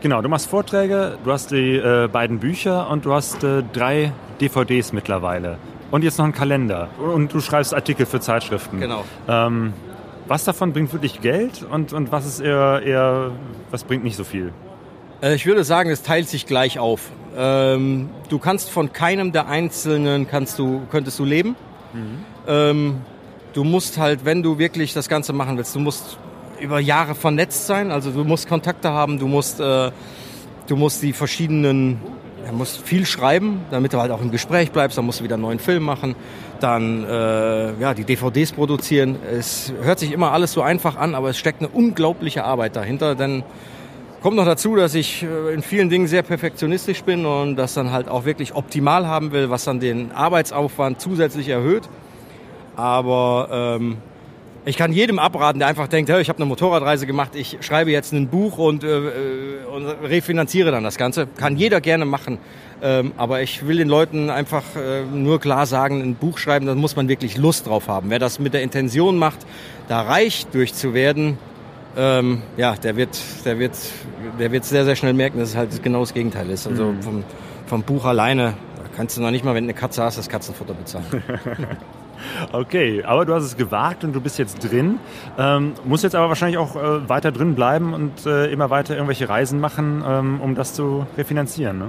Genau, 0.00 0.20
du 0.20 0.28
machst 0.28 0.48
Vorträge, 0.48 1.16
du 1.24 1.32
hast 1.32 1.52
die 1.52 1.76
äh, 1.76 2.08
beiden 2.08 2.40
Bücher 2.40 2.90
und 2.90 3.04
du 3.04 3.12
hast 3.12 3.44
äh, 3.44 3.62
drei 3.72 4.12
DVDs 4.40 4.92
mittlerweile. 4.92 5.58
Und 5.92 6.02
jetzt 6.02 6.18
noch 6.18 6.24
einen 6.24 6.34
Kalender. 6.34 6.88
Und 6.98 7.32
du 7.32 7.40
schreibst 7.40 7.74
Artikel 7.74 8.06
für 8.06 8.18
Zeitschriften. 8.18 8.80
Genau. 8.80 9.04
Ähm, 9.28 9.74
was 10.26 10.44
davon 10.44 10.72
bringt 10.72 10.92
wirklich 10.92 11.20
Geld 11.20 11.64
und, 11.70 11.92
und 11.92 12.10
was 12.10 12.26
ist 12.26 12.40
eher, 12.40 12.82
eher, 12.84 13.30
was 13.70 13.84
bringt 13.84 14.02
nicht 14.02 14.16
so 14.16 14.24
viel? 14.24 14.52
Äh, 15.22 15.34
ich 15.34 15.46
würde 15.46 15.64
sagen, 15.64 15.90
es 15.90 16.02
teilt 16.02 16.28
sich 16.28 16.46
gleich 16.46 16.78
auf. 16.78 17.10
Ähm, 17.36 18.10
du 18.28 18.38
kannst 18.38 18.70
von 18.70 18.92
keinem 18.92 19.32
der 19.32 19.48
Einzelnen 19.48 20.26
kannst 20.26 20.58
du, 20.58 20.82
könntest 20.90 21.18
du 21.18 21.24
leben. 21.24 21.56
Mhm. 21.92 22.24
Ähm, 22.46 23.00
du 23.52 23.64
musst 23.64 23.98
halt, 23.98 24.24
wenn 24.24 24.42
du 24.42 24.58
wirklich 24.58 24.92
das 24.92 25.08
Ganze 25.08 25.32
machen 25.32 25.56
willst, 25.56 25.74
du 25.74 25.80
musst 25.80 26.18
über 26.60 26.78
Jahre 26.78 27.14
vernetzt 27.14 27.66
sein. 27.66 27.90
Also 27.90 28.10
du 28.10 28.24
musst 28.24 28.48
Kontakte 28.48 28.90
haben, 28.90 29.18
du 29.18 29.26
musst, 29.26 29.60
äh, 29.60 29.90
du 30.68 30.76
musst 30.76 31.02
die 31.02 31.12
verschiedenen, 31.12 32.00
du 32.48 32.54
musst 32.54 32.80
viel 32.80 33.04
schreiben, 33.04 33.62
damit 33.70 33.92
du 33.92 34.00
halt 34.00 34.12
auch 34.12 34.22
im 34.22 34.30
Gespräch 34.30 34.70
bleibst. 34.70 34.96
Dann 34.96 35.04
musst 35.04 35.20
du 35.20 35.24
wieder 35.24 35.34
einen 35.34 35.42
neuen 35.42 35.58
Film 35.58 35.82
machen, 35.82 36.14
dann 36.60 37.04
äh, 37.04 37.80
ja 37.80 37.94
die 37.94 38.04
DVDs 38.04 38.52
produzieren. 38.52 39.16
Es 39.30 39.72
hört 39.82 39.98
sich 39.98 40.12
immer 40.12 40.32
alles 40.32 40.52
so 40.52 40.62
einfach 40.62 40.96
an, 40.96 41.14
aber 41.14 41.30
es 41.30 41.38
steckt 41.38 41.60
eine 41.60 41.68
unglaubliche 41.68 42.44
Arbeit 42.44 42.76
dahinter, 42.76 43.14
denn 43.14 43.42
Kommt 44.22 44.36
noch 44.36 44.44
dazu, 44.44 44.76
dass 44.76 44.94
ich 44.94 45.24
äh, 45.24 45.52
in 45.52 45.62
vielen 45.62 45.90
Dingen 45.90 46.06
sehr 46.06 46.22
perfektionistisch 46.22 47.02
bin 47.02 47.26
und 47.26 47.56
das 47.56 47.74
dann 47.74 47.90
halt 47.90 48.08
auch 48.08 48.24
wirklich 48.24 48.54
optimal 48.54 49.08
haben 49.08 49.32
will, 49.32 49.50
was 49.50 49.64
dann 49.64 49.80
den 49.80 50.12
Arbeitsaufwand 50.12 51.00
zusätzlich 51.00 51.48
erhöht. 51.48 51.88
Aber 52.76 53.48
ähm, 53.80 53.96
ich 54.64 54.76
kann 54.76 54.92
jedem 54.92 55.18
abraten, 55.18 55.58
der 55.58 55.66
einfach 55.66 55.88
denkt, 55.88 56.08
hey, 56.08 56.22
ich 56.22 56.28
habe 56.28 56.36
eine 56.36 56.46
Motorradreise 56.46 57.04
gemacht, 57.04 57.34
ich 57.34 57.58
schreibe 57.62 57.90
jetzt 57.90 58.12
ein 58.12 58.28
Buch 58.28 58.58
und, 58.58 58.84
äh, 58.84 58.96
äh, 58.96 59.64
und 59.64 59.86
refinanziere 60.08 60.70
dann 60.70 60.84
das 60.84 60.98
Ganze. 60.98 61.26
Kann 61.26 61.56
jeder 61.56 61.80
gerne 61.80 62.04
machen. 62.04 62.38
Ähm, 62.80 63.10
aber 63.16 63.42
ich 63.42 63.66
will 63.66 63.78
den 63.78 63.88
Leuten 63.88 64.30
einfach 64.30 64.62
äh, 64.76 65.02
nur 65.02 65.40
klar 65.40 65.66
sagen, 65.66 66.00
ein 66.00 66.14
Buch 66.14 66.38
schreiben, 66.38 66.66
da 66.66 66.76
muss 66.76 66.94
man 66.94 67.08
wirklich 67.08 67.38
Lust 67.38 67.66
drauf 67.66 67.88
haben. 67.88 68.08
Wer 68.10 68.20
das 68.20 68.38
mit 68.38 68.54
der 68.54 68.62
Intention 68.62 69.18
macht, 69.18 69.38
da 69.88 70.02
reich 70.02 70.46
durchzuwerden, 70.52 71.38
ähm, 71.96 72.42
ja, 72.56 72.74
der 72.74 72.96
wird, 72.96 73.18
der 73.44 73.58
wird, 73.58 73.76
der 74.38 74.52
wird 74.52 74.64
sehr, 74.64 74.84
sehr 74.84 74.96
schnell 74.96 75.14
merken, 75.14 75.38
dass 75.38 75.50
es 75.50 75.56
halt 75.56 75.82
genau 75.82 76.00
das 76.00 76.14
Gegenteil 76.14 76.48
ist. 76.50 76.66
Also 76.66 76.86
mhm. 76.86 77.02
vom, 77.02 77.24
vom 77.66 77.82
Buch 77.82 78.04
alleine 78.04 78.54
kannst 78.96 79.16
du 79.16 79.22
noch 79.22 79.30
nicht 79.30 79.44
mal, 79.44 79.54
wenn 79.54 79.64
du 79.64 79.70
eine 79.70 79.78
Katze 79.78 80.02
hast, 80.02 80.18
das 80.18 80.28
Katzenfutter 80.28 80.74
bezahlen. 80.74 81.06
Okay, 82.52 83.02
aber 83.04 83.24
du 83.24 83.34
hast 83.34 83.42
es 83.42 83.56
gewagt 83.56 84.04
und 84.04 84.12
du 84.12 84.20
bist 84.20 84.38
jetzt 84.38 84.58
drin. 84.70 84.98
Ähm, 85.38 85.72
musst 85.84 86.04
jetzt 86.04 86.14
aber 86.14 86.28
wahrscheinlich 86.28 86.58
auch 86.58 86.76
äh, 86.76 87.08
weiter 87.08 87.32
drin 87.32 87.56
bleiben 87.56 87.94
und 87.94 88.26
äh, 88.26 88.46
immer 88.46 88.70
weiter 88.70 88.94
irgendwelche 88.94 89.28
Reisen 89.28 89.60
machen, 89.60 90.04
ähm, 90.06 90.40
um 90.40 90.54
das 90.54 90.74
zu 90.74 91.04
refinanzieren. 91.16 91.78
Ne? 91.78 91.86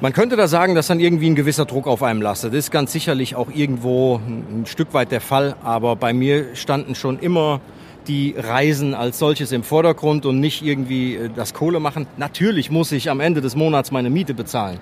Man 0.00 0.12
könnte 0.12 0.36
da 0.36 0.46
sagen, 0.46 0.74
dass 0.74 0.86
dann 0.86 1.00
irgendwie 1.00 1.28
ein 1.28 1.34
gewisser 1.34 1.64
Druck 1.64 1.86
auf 1.86 2.02
einem 2.02 2.22
lastet. 2.22 2.52
Das 2.52 2.58
ist 2.58 2.70
ganz 2.70 2.92
sicherlich 2.92 3.34
auch 3.34 3.50
irgendwo 3.52 4.16
ein 4.16 4.64
Stück 4.66 4.94
weit 4.94 5.10
der 5.10 5.20
Fall, 5.20 5.56
aber 5.62 5.96
bei 5.96 6.12
mir 6.12 6.54
standen 6.54 6.94
schon 6.94 7.18
immer 7.18 7.60
die 8.08 8.34
Reisen 8.36 8.94
als 8.94 9.18
solches 9.18 9.52
im 9.52 9.62
Vordergrund 9.62 10.26
und 10.26 10.40
nicht 10.40 10.62
irgendwie 10.62 11.16
äh, 11.16 11.30
das 11.34 11.54
Kohle 11.54 11.78
machen. 11.78 12.06
Natürlich 12.16 12.70
muss 12.70 12.90
ich 12.92 13.10
am 13.10 13.20
Ende 13.20 13.40
des 13.40 13.54
Monats 13.54 13.90
meine 13.90 14.10
Miete 14.10 14.34
bezahlen. 14.34 14.80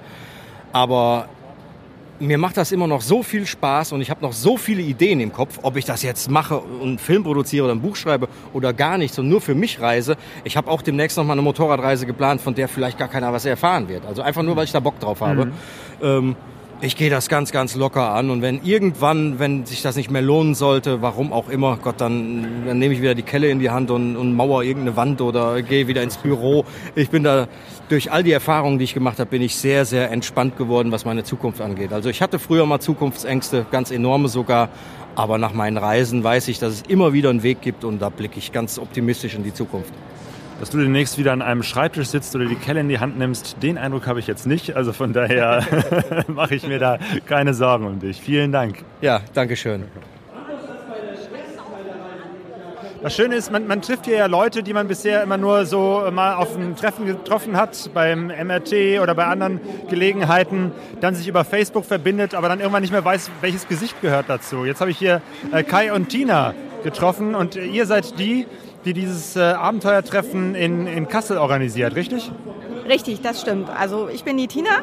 Aber 0.73 1.29
mir 2.19 2.39
macht 2.39 2.57
das 2.57 2.73
immer 2.73 2.87
noch 2.87 3.01
so 3.01 3.23
viel 3.23 3.47
Spaß 3.47 3.93
und 3.93 4.01
ich 4.01 4.11
habe 4.11 4.23
noch 4.23 4.33
so 4.33 4.57
viele 4.57 4.83
Ideen 4.83 5.21
im 5.21 5.33
Kopf, 5.33 5.59
ob 5.63 5.77
ich 5.77 5.85
das 5.85 6.03
jetzt 6.03 6.31
mache 6.31 6.59
und 6.59 6.83
einen 6.83 6.99
Film 6.99 7.25
produziere 7.25 7.65
oder 7.65 7.75
ein 7.75 7.81
Buch 7.81 7.97
schreibe 7.97 8.29
oder 8.53 8.73
gar 8.73 8.99
nichts 8.99 9.19
und 9.19 9.29
nur 9.29 9.41
für 9.41 9.55
mich 9.55 9.81
reise. 9.81 10.17
Ich 10.45 10.57
habe 10.57 10.71
auch 10.71 10.83
demnächst 10.83 11.17
noch 11.17 11.25
mal 11.25 11.33
eine 11.33 11.43
Motorradreise 11.43 12.07
geplant, 12.07 12.41
von 12.41 12.55
der 12.55 12.69
vielleicht 12.69 12.99
gar 12.99 13.09
keiner 13.09 13.33
was 13.33 13.45
erfahren 13.45 13.89
wird. 13.89 14.07
Also 14.07 14.23
einfach 14.23 14.43
nur, 14.43 14.57
weil 14.57 14.65
ich 14.65 14.73
da 14.73 14.81
Bock 14.81 14.99
drauf 14.99 15.21
habe. 15.21 15.47
Mhm. 15.47 15.53
Ähm, 16.03 16.37
ich 16.83 16.95
gehe 16.97 17.09
das 17.09 17.29
ganz, 17.29 17.53
ganz 17.53 17.75
locker 17.75 18.13
an 18.13 18.29
und 18.29 18.43
wenn 18.43 18.63
irgendwann, 18.63 19.39
wenn 19.39 19.65
sich 19.65 19.81
das 19.81 19.97
nicht 19.97 20.11
mehr 20.11 20.21
lohnen 20.21 20.55
sollte, 20.55 21.01
warum 21.01 21.33
auch 21.33 21.49
immer, 21.49 21.79
Gott, 21.79 22.01
dann, 22.01 22.67
dann 22.67 22.79
nehme 22.79 22.93
ich 22.93 23.01
wieder 23.01 23.15
die 23.15 23.23
Kelle 23.23 23.49
in 23.49 23.61
die 23.61 23.71
Hand 23.71 23.91
und, 23.91 24.17
und 24.17 24.35
mauer 24.35 24.63
irgendeine 24.63 24.97
Wand 24.97 25.23
oder 25.23 25.63
gehe 25.63 25.89
wieder 25.89 26.03
ins 26.03 26.19
Büro. 26.19 26.65
Ich 26.95 27.09
bin 27.09 27.25
da, 27.25 27.49
durch 27.89 28.13
all 28.13 28.23
die 28.23 28.33
Erfahrungen, 28.33 28.79
die 28.79 28.85
ich 28.85 28.95
gemacht 28.95 29.19
habe, 29.19 29.31
bin 29.31 29.41
ich 29.41 29.57
sehr, 29.57 29.87
sehr 29.87 30.11
entspannt 30.11 30.59
geworden, 30.59 30.93
was 30.93 31.07
meine 31.07 31.25
Zukunft 31.25 31.63
angeht. 31.63 31.93
Also 31.93 32.11
ich 32.11 32.21
hatte 32.21 32.39
früher 32.39 32.67
mal 32.67 32.81
Zukunftsängste, 32.81 33.65
ganz 33.71 33.91
enorme 33.91 34.29
sogar, 34.29 34.69
aber 35.15 35.39
nach 35.39 35.55
meinen 35.55 35.79
Reisen 35.79 36.23
weiß 36.23 36.49
ich, 36.49 36.59
dass 36.59 36.75
es 36.75 36.83
immer 36.83 37.15
wieder 37.15 37.31
einen 37.31 37.43
Weg 37.43 37.63
gibt 37.63 37.85
und 37.85 38.03
da 38.03 38.11
blicke 38.11 38.39
ich 38.39 38.53
ganz 38.53 38.79
optimistisch 38.79 39.35
in 39.35 39.45
die 39.45 39.55
Zukunft. 39.55 39.95
Dass 40.59 40.71
du 40.71 40.79
demnächst 40.79 41.19
wieder 41.19 41.33
an 41.33 41.43
einem 41.43 41.63
Schreibtisch 41.63 42.09
sitzt 42.09 42.35
oder 42.35 42.47
die 42.47 42.55
Kelle 42.55 42.81
in 42.81 42.89
die 42.89 42.99
Hand 42.99 43.19
nimmst, 43.19 43.63
den 43.63 43.77
Eindruck 43.77 44.07
habe 44.07 44.21
ich 44.21 44.27
jetzt 44.27 44.47
nicht. 44.47 44.75
Also 44.75 44.95
von 44.95 45.13
daher 45.13 45.63
mache 46.29 46.55
ich 46.55 46.67
mir 46.67 46.79
da 46.79 46.99
keine 47.27 47.53
Sorgen 47.53 47.87
um 47.87 47.99
dich. 47.99 48.21
Vielen 48.21 48.53
Dank. 48.53 48.85
Ja, 49.03 49.21
danke 49.35 49.57
schön. 49.57 49.85
Das 53.03 53.15
Schöne 53.15 53.37
ist, 53.37 53.53
man, 53.53 53.67
man, 53.69 53.83
trifft 53.83 54.07
hier 54.07 54.17
ja 54.17 54.27
Leute, 54.27 54.63
die 54.63 54.73
man 54.73 54.89
bisher 54.89 55.23
immer 55.23 55.37
nur 55.37 55.67
so 55.67 56.03
mal 56.11 56.35
auf 56.35 56.57
einem 56.57 56.75
Treffen 56.75 57.07
getroffen 57.07 57.57
hat, 57.57 57.91
beim 57.95 58.29
MRT 58.29 59.01
oder 59.01 59.15
bei 59.15 59.27
anderen 59.27 59.61
Gelegenheiten, 59.89 60.73
dann 61.01 61.15
sich 61.15 61.29
über 61.29 61.45
Facebook 61.45 61.85
verbindet, 61.85 62.35
aber 62.35 62.49
dann 62.49 62.59
irgendwann 62.59 62.81
nicht 62.81 62.91
mehr 62.91 63.05
weiß, 63.05 63.31
welches 63.43 63.69
Gesicht 63.69 64.01
gehört 64.01 64.25
dazu. 64.29 64.65
Jetzt 64.65 64.81
habe 64.81 64.91
ich 64.91 64.99
hier 64.99 65.21
äh, 65.53 65.63
Kai 65.63 65.93
und 65.93 66.09
Tina 66.09 66.55
getroffen 66.83 67.35
und 67.35 67.55
ihr 67.55 67.87
seid 67.87 68.19
die, 68.19 68.47
die 68.87 68.93
dieses 68.95 69.35
äh, 69.35 69.41
Abenteuertreffen 69.41 70.55
in, 70.55 70.87
in 70.87 71.09
Kassel 71.09 71.39
organisiert, 71.39 71.97
richtig? 71.97 72.31
Richtig, 72.89 73.21
das 73.21 73.41
stimmt. 73.41 73.69
Also 73.69 74.09
ich 74.09 74.23
bin 74.23 74.37
die 74.37 74.47
Tina 74.47 74.83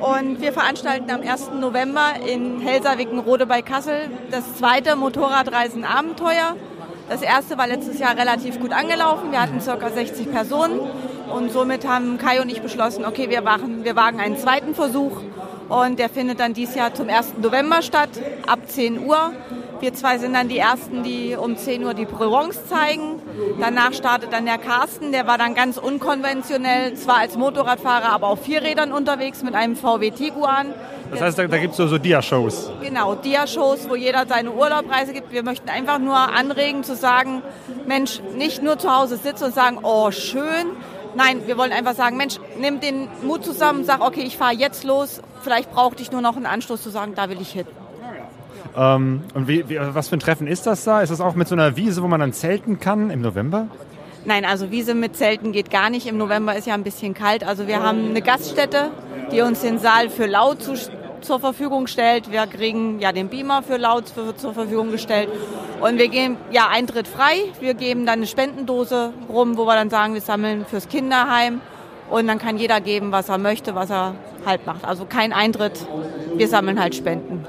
und 0.00 0.40
wir 0.40 0.52
veranstalten 0.52 1.10
am 1.10 1.20
1. 1.20 1.50
November 1.60 2.12
in 2.26 2.60
Helsawicken-Rode 2.60 3.46
bei 3.46 3.60
Kassel 3.60 4.08
das 4.30 4.54
zweite 4.54 4.94
Motorradreisen 4.94 5.84
Abenteuer. 5.84 6.54
Das 7.08 7.22
erste 7.22 7.58
war 7.58 7.66
letztes 7.66 7.98
Jahr 7.98 8.16
relativ 8.16 8.60
gut 8.60 8.72
angelaufen. 8.72 9.32
Wir 9.32 9.42
hatten 9.42 9.58
ca. 9.58 9.90
60 9.90 10.30
Personen 10.30 10.78
und 11.34 11.50
somit 11.52 11.86
haben 11.88 12.18
Kai 12.18 12.40
und 12.40 12.48
ich 12.48 12.62
beschlossen, 12.62 13.04
okay, 13.04 13.30
wir, 13.30 13.42
machen, 13.42 13.82
wir 13.82 13.96
wagen 13.96 14.20
einen 14.20 14.36
zweiten 14.38 14.76
Versuch 14.76 15.20
und 15.68 15.98
der 15.98 16.08
findet 16.08 16.38
dann 16.38 16.54
dieses 16.54 16.76
Jahr 16.76 16.94
zum 16.94 17.08
1. 17.08 17.34
November 17.42 17.82
statt, 17.82 18.10
ab 18.46 18.60
10 18.68 19.04
Uhr. 19.04 19.32
Wir 19.80 19.92
zwei 19.92 20.18
sind 20.18 20.34
dann 20.34 20.48
die 20.48 20.58
Ersten, 20.58 21.02
die 21.02 21.36
um 21.36 21.56
10 21.56 21.84
Uhr 21.84 21.94
die 21.94 22.06
Provence 22.06 22.66
zeigen. 22.68 23.20
Danach 23.60 23.92
startet 23.92 24.32
dann 24.32 24.46
der 24.46 24.58
Carsten, 24.58 25.12
der 25.12 25.26
war 25.26 25.36
dann 25.36 25.54
ganz 25.54 25.76
unkonventionell, 25.76 26.94
zwar 26.94 27.18
als 27.18 27.36
Motorradfahrer, 27.36 28.10
aber 28.10 28.28
auf 28.28 28.42
Vierrädern 28.42 28.92
unterwegs 28.92 29.42
mit 29.42 29.54
einem 29.54 29.76
VW 29.76 30.10
Tiguan. 30.10 30.72
Das 31.10 31.20
heißt, 31.20 31.38
da, 31.38 31.46
da 31.46 31.58
gibt 31.58 31.72
es 31.72 31.76
so, 31.76 31.86
so 31.86 31.98
Dia-Shows. 31.98 32.72
Genau, 32.82 33.14
Dia-Shows, 33.14 33.88
wo 33.88 33.94
jeder 33.94 34.26
seine 34.26 34.52
Urlaubreise 34.52 35.12
gibt. 35.12 35.32
Wir 35.32 35.42
möchten 35.42 35.68
einfach 35.68 35.98
nur 35.98 36.16
anregen 36.16 36.82
zu 36.82 36.96
sagen, 36.96 37.42
Mensch, 37.86 38.20
nicht 38.36 38.62
nur 38.62 38.78
zu 38.78 38.94
Hause 38.94 39.16
sitzen 39.16 39.44
und 39.44 39.54
sagen, 39.54 39.80
oh 39.82 40.10
schön. 40.10 40.68
Nein, 41.14 41.46
wir 41.46 41.56
wollen 41.56 41.72
einfach 41.72 41.94
sagen, 41.94 42.16
Mensch, 42.16 42.38
nimm 42.58 42.80
den 42.80 43.08
Mut 43.22 43.44
zusammen, 43.44 43.84
sag, 43.84 44.00
okay, 44.00 44.22
ich 44.22 44.36
fahre 44.36 44.54
jetzt 44.54 44.82
los. 44.82 45.20
Vielleicht 45.42 45.70
brauchte 45.70 46.02
ich 46.02 46.10
nur 46.10 46.20
noch 46.20 46.36
einen 46.36 46.46
Anstoß 46.46 46.82
zu 46.82 46.90
sagen, 46.90 47.14
da 47.14 47.28
will 47.28 47.40
ich 47.40 47.50
hin. 47.50 47.66
Ähm, 48.76 49.22
und 49.34 49.48
wie, 49.48 49.68
wie, 49.68 49.78
was 49.78 50.08
für 50.08 50.16
ein 50.16 50.20
Treffen 50.20 50.46
ist 50.46 50.66
das 50.66 50.84
da? 50.84 51.00
Ist 51.00 51.10
das 51.10 51.20
auch 51.20 51.34
mit 51.34 51.48
so 51.48 51.54
einer 51.54 51.76
Wiese, 51.76 52.02
wo 52.02 52.08
man 52.08 52.20
dann 52.20 52.32
zelten 52.32 52.80
kann 52.80 53.10
im 53.10 53.20
November? 53.20 53.68
Nein, 54.26 54.46
also 54.46 54.70
Wiese 54.70 54.94
mit 54.94 55.16
Zelten 55.16 55.52
geht 55.52 55.70
gar 55.70 55.90
nicht. 55.90 56.06
Im 56.06 56.16
November 56.16 56.56
ist 56.56 56.66
ja 56.66 56.74
ein 56.74 56.82
bisschen 56.82 57.12
kalt. 57.12 57.44
Also 57.44 57.66
wir 57.66 57.82
haben 57.82 58.08
eine 58.08 58.22
Gaststätte, 58.22 58.90
die 59.32 59.42
uns 59.42 59.60
den 59.60 59.78
Saal 59.78 60.08
für 60.08 60.26
laut 60.26 60.62
zu, 60.62 60.74
zur 61.20 61.40
Verfügung 61.40 61.86
stellt. 61.86 62.32
Wir 62.32 62.46
kriegen 62.46 63.00
ja 63.00 63.12
den 63.12 63.28
Beamer 63.28 63.62
für 63.62 63.76
laut 63.76 64.08
für, 64.08 64.34
zur 64.34 64.54
Verfügung 64.54 64.90
gestellt. 64.90 65.28
Und 65.80 65.98
wir 65.98 66.08
geben 66.08 66.38
ja 66.50 66.68
Eintritt 66.68 67.06
frei. 67.06 67.52
Wir 67.60 67.74
geben 67.74 68.06
dann 68.06 68.20
eine 68.20 68.26
Spendendose 68.26 69.12
rum, 69.28 69.58
wo 69.58 69.66
wir 69.66 69.74
dann 69.74 69.90
sagen, 69.90 70.14
wir 70.14 70.22
sammeln 70.22 70.64
fürs 70.64 70.88
Kinderheim. 70.88 71.60
Und 72.08 72.26
dann 72.26 72.38
kann 72.38 72.56
jeder 72.56 72.80
geben, 72.80 73.12
was 73.12 73.28
er 73.28 73.38
möchte, 73.38 73.74
was 73.74 73.90
er 73.90 74.14
halt 74.46 74.66
macht. 74.66 74.86
Also 74.86 75.04
kein 75.04 75.34
Eintritt. 75.34 75.86
Wir 76.34 76.48
sammeln 76.48 76.80
halt 76.80 76.94
Spenden. 76.94 77.44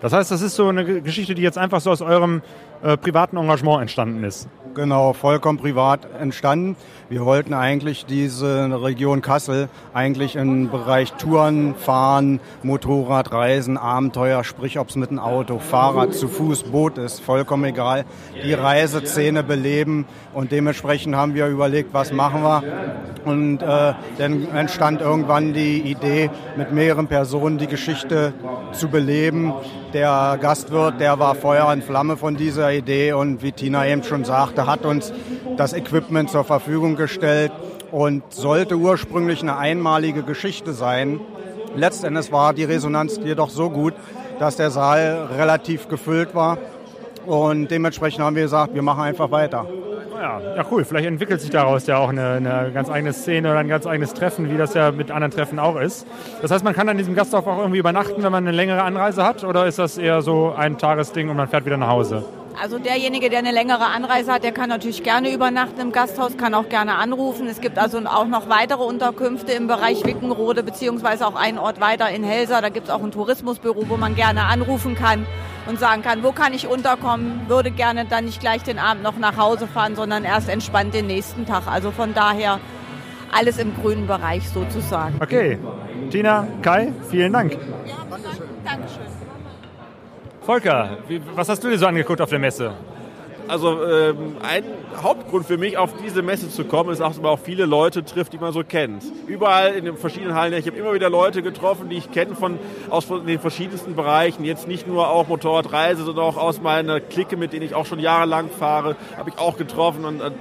Das 0.00 0.12
heißt, 0.12 0.30
das 0.30 0.42
ist 0.42 0.56
so 0.56 0.68
eine 0.68 1.00
Geschichte, 1.02 1.34
die 1.34 1.42
jetzt 1.42 1.58
einfach 1.58 1.80
so 1.80 1.90
aus 1.90 2.02
eurem 2.02 2.42
äh, 2.82 2.96
privaten 2.96 3.36
Engagement 3.36 3.82
entstanden 3.82 4.22
ist. 4.24 4.48
Genau, 4.74 5.14
vollkommen 5.14 5.58
privat 5.58 6.06
entstanden. 6.20 6.76
Wir 7.08 7.24
wollten 7.24 7.54
eigentlich 7.54 8.04
diese 8.04 8.68
Region 8.82 9.22
Kassel 9.22 9.70
eigentlich 9.94 10.36
im 10.36 10.70
Bereich 10.70 11.14
Touren, 11.14 11.74
Fahren, 11.74 12.40
Motorrad, 12.62 13.32
Reisen, 13.32 13.78
Abenteuer, 13.78 14.44
sprich 14.44 14.78
ob 14.78 14.90
es 14.90 14.96
mit 14.96 15.08
dem 15.08 15.18
Auto, 15.18 15.58
Fahrrad, 15.58 16.12
zu 16.12 16.28
Fuß, 16.28 16.64
Boot 16.64 16.98
ist, 16.98 17.20
vollkommen 17.20 17.64
egal, 17.64 18.04
die 18.44 18.52
Reiseszene 18.52 19.42
beleben 19.42 20.04
und 20.34 20.52
dementsprechend 20.52 21.16
haben 21.16 21.34
wir 21.34 21.46
überlegt, 21.46 21.94
was 21.94 22.12
machen 22.12 22.42
wir 22.42 22.62
und 23.24 23.62
äh, 23.62 23.94
dann 24.18 24.48
entstand 24.54 25.00
irgendwann 25.00 25.54
die 25.54 25.80
Idee, 25.80 26.30
mit 26.56 26.72
mehreren 26.72 27.06
Personen 27.06 27.56
die 27.56 27.66
Geschichte 27.66 28.34
zu 28.72 28.88
beleben. 28.88 29.54
Der 29.96 30.36
Gastwirt, 30.38 31.00
der 31.00 31.18
war 31.18 31.34
Feuer 31.34 31.68
und 31.68 31.82
Flamme 31.82 32.18
von 32.18 32.36
dieser 32.36 32.70
Idee 32.70 33.14
und 33.14 33.42
wie 33.42 33.52
Tina 33.52 33.86
eben 33.86 34.02
schon 34.02 34.26
sagte, 34.26 34.66
hat 34.66 34.84
uns 34.84 35.10
das 35.56 35.72
Equipment 35.72 36.28
zur 36.28 36.44
Verfügung 36.44 36.96
gestellt 36.96 37.50
und 37.90 38.22
sollte 38.28 38.76
ursprünglich 38.76 39.40
eine 39.40 39.56
einmalige 39.56 40.22
Geschichte 40.22 40.74
sein. 40.74 41.18
Letztendlich 41.76 42.30
war 42.30 42.52
die 42.52 42.64
Resonanz 42.64 43.18
jedoch 43.24 43.48
so 43.48 43.70
gut, 43.70 43.94
dass 44.38 44.56
der 44.56 44.70
Saal 44.70 45.30
relativ 45.34 45.88
gefüllt 45.88 46.34
war 46.34 46.58
und 47.24 47.70
dementsprechend 47.70 48.22
haben 48.22 48.36
wir 48.36 48.42
gesagt, 48.42 48.74
wir 48.74 48.82
machen 48.82 49.00
einfach 49.00 49.30
weiter. 49.30 49.64
Ja, 50.26 50.40
ja, 50.56 50.66
cool. 50.72 50.84
Vielleicht 50.84 51.06
entwickelt 51.06 51.40
sich 51.40 51.50
daraus 51.50 51.86
ja 51.86 51.98
auch 51.98 52.08
eine, 52.08 52.32
eine, 52.32 52.72
ganz 52.74 52.90
eigene 52.90 53.12
Szene 53.12 53.48
oder 53.48 53.60
ein 53.60 53.68
ganz 53.68 53.86
eigenes 53.86 54.12
Treffen, 54.12 54.50
wie 54.50 54.56
das 54.56 54.74
ja 54.74 54.90
mit 54.90 55.12
anderen 55.12 55.30
Treffen 55.30 55.60
auch 55.60 55.76
ist. 55.76 56.04
Das 56.42 56.50
heißt, 56.50 56.64
man 56.64 56.74
kann 56.74 56.88
an 56.88 56.98
diesem 56.98 57.14
Gasthof 57.14 57.46
auch 57.46 57.58
irgendwie 57.58 57.78
übernachten, 57.78 58.24
wenn 58.24 58.32
man 58.32 58.44
eine 58.44 58.56
längere 58.56 58.82
Anreise 58.82 59.24
hat? 59.24 59.44
Oder 59.44 59.66
ist 59.66 59.78
das 59.78 59.98
eher 59.98 60.22
so 60.22 60.52
ein 60.52 60.78
Tagesding 60.78 61.28
und 61.28 61.36
man 61.36 61.46
fährt 61.46 61.64
wieder 61.64 61.76
nach 61.76 61.90
Hause? 61.90 62.24
Also 62.60 62.80
derjenige, 62.80 63.30
der 63.30 63.38
eine 63.38 63.52
längere 63.52 63.84
Anreise 63.84 64.32
hat, 64.32 64.42
der 64.42 64.50
kann 64.50 64.68
natürlich 64.68 65.04
gerne 65.04 65.32
übernachten 65.32 65.80
im 65.80 65.92
Gasthaus, 65.92 66.36
kann 66.36 66.54
auch 66.54 66.68
gerne 66.68 66.96
anrufen. 66.96 67.46
Es 67.46 67.60
gibt 67.60 67.78
also 67.78 67.98
auch 67.98 68.26
noch 68.26 68.48
weitere 68.48 68.82
Unterkünfte 68.82 69.52
im 69.52 69.68
Bereich 69.68 70.04
Wickenrode, 70.04 70.64
beziehungsweise 70.64 71.24
auch 71.24 71.36
einen 71.36 71.58
Ort 71.58 71.80
weiter 71.80 72.10
in 72.10 72.24
Helsa. 72.24 72.60
Da 72.60 72.70
gibt 72.70 72.88
es 72.88 72.92
auch 72.92 73.04
ein 73.04 73.12
Tourismusbüro, 73.12 73.84
wo 73.88 73.96
man 73.96 74.16
gerne 74.16 74.42
anrufen 74.42 74.96
kann 74.96 75.24
und 75.66 75.78
sagen 75.78 76.02
kann, 76.02 76.22
wo 76.22 76.32
kann 76.32 76.54
ich 76.54 76.66
unterkommen, 76.66 77.48
würde 77.48 77.70
gerne 77.70 78.04
dann 78.04 78.24
nicht 78.24 78.40
gleich 78.40 78.62
den 78.62 78.78
Abend 78.78 79.02
noch 79.02 79.16
nach 79.18 79.36
Hause 79.36 79.66
fahren, 79.66 79.96
sondern 79.96 80.24
erst 80.24 80.48
entspannt 80.48 80.94
den 80.94 81.06
nächsten 81.06 81.46
Tag. 81.46 81.66
Also 81.66 81.90
von 81.90 82.14
daher 82.14 82.60
alles 83.32 83.58
im 83.58 83.74
grünen 83.74 84.06
Bereich 84.06 84.48
sozusagen. 84.48 85.16
Okay, 85.20 85.58
Tina, 86.10 86.46
Kai, 86.62 86.92
vielen 87.10 87.32
Dank. 87.32 87.52
Ja, 87.52 87.96
Dankeschön. 88.64 89.02
Volker, 90.40 90.98
wie, 91.08 91.20
was 91.34 91.48
hast 91.48 91.62
du 91.64 91.68
dir 91.68 91.78
so 91.78 91.86
angeguckt 91.86 92.20
auf 92.20 92.30
der 92.30 92.38
Messe? 92.38 92.72
Also 93.48 93.84
ähm, 93.84 94.36
ein 94.42 94.64
Hauptgrund 95.02 95.46
für 95.46 95.56
mich, 95.56 95.78
auf 95.78 95.94
diese 96.02 96.22
Messe 96.22 96.50
zu 96.50 96.64
kommen, 96.64 96.90
ist 96.90 97.00
dass 97.00 97.16
man 97.20 97.26
auch 97.26 97.38
viele 97.38 97.66
Leute 97.66 98.04
trifft, 98.04 98.32
die 98.32 98.38
man 98.38 98.52
so 98.52 98.64
kennt. 98.64 99.04
Überall 99.26 99.74
in 99.74 99.84
den 99.84 99.96
verschiedenen 99.96 100.34
Hallen. 100.34 100.52
Ich 100.54 100.66
habe 100.66 100.76
immer 100.76 100.94
wieder 100.94 101.10
Leute 101.10 101.42
getroffen, 101.42 101.88
die 101.88 101.96
ich 101.96 102.10
kenne 102.10 102.34
von 102.34 102.58
aus 102.90 103.06
den 103.08 103.38
verschiedensten 103.38 103.94
Bereichen. 103.94 104.44
Jetzt 104.44 104.66
nicht 104.66 104.86
nur 104.86 105.08
auch 105.08 105.28
Motorradreise, 105.28 106.04
sondern 106.04 106.24
auch 106.24 106.36
aus 106.36 106.60
meiner 106.60 107.00
Clique, 107.00 107.36
mit 107.36 107.52
denen 107.52 107.64
ich 107.64 107.74
auch 107.74 107.86
schon 107.86 108.00
jahrelang 108.00 108.50
fahre, 108.50 108.96
habe 109.16 109.30
ich 109.30 109.38
auch 109.38 109.56
getroffen 109.56 110.04
und, 110.04 110.20
und 110.20 110.34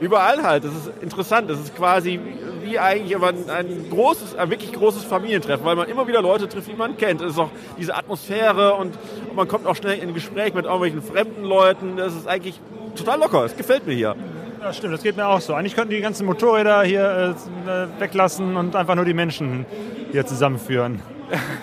überall 0.00 0.42
halt. 0.42 0.64
Das 0.64 0.72
ist 0.72 0.90
interessant. 1.02 1.50
Das 1.50 1.60
ist 1.60 1.76
quasi 1.76 2.18
wie 2.62 2.78
eigentlich 2.78 3.14
aber 3.14 3.28
ein, 3.28 3.90
großes, 3.90 4.36
ein 4.36 4.50
wirklich 4.50 4.72
großes 4.72 5.04
Familientreffen, 5.04 5.64
weil 5.64 5.76
man 5.76 5.88
immer 5.88 6.06
wieder 6.06 6.22
Leute 6.22 6.48
trifft, 6.48 6.68
die 6.70 6.76
man 6.76 6.96
kennt. 6.96 7.20
Es 7.20 7.32
ist 7.32 7.38
auch 7.38 7.50
diese 7.78 7.94
Atmosphäre 7.96 8.74
und, 8.74 8.96
und 9.28 9.36
man 9.36 9.48
kommt 9.48 9.66
auch 9.66 9.76
schnell 9.76 9.98
in 9.98 10.14
Gespräch 10.14 10.54
mit 10.54 10.64
irgendwelchen 10.64 11.02
fremden 11.02 11.44
Leuten. 11.44 11.96
Das 11.96 12.14
ist 12.14 12.28
eigentlich 12.28 12.60
total 12.96 13.18
locker. 13.18 13.44
Es 13.44 13.56
gefällt 13.56 13.86
mir 13.86 13.94
hier. 13.94 14.16
Ja, 14.60 14.72
stimmt, 14.72 14.92
das 14.92 15.02
geht 15.02 15.16
mir 15.16 15.26
auch 15.26 15.40
so. 15.40 15.54
Eigentlich 15.54 15.74
könnten 15.74 15.90
die 15.90 16.00
ganzen 16.00 16.26
Motorräder 16.26 16.82
hier 16.82 17.34
äh, 17.66 18.00
weglassen 18.00 18.56
und 18.56 18.76
einfach 18.76 18.94
nur 18.94 19.06
die 19.06 19.14
Menschen 19.14 19.64
hier 20.12 20.26
zusammenführen. 20.26 21.00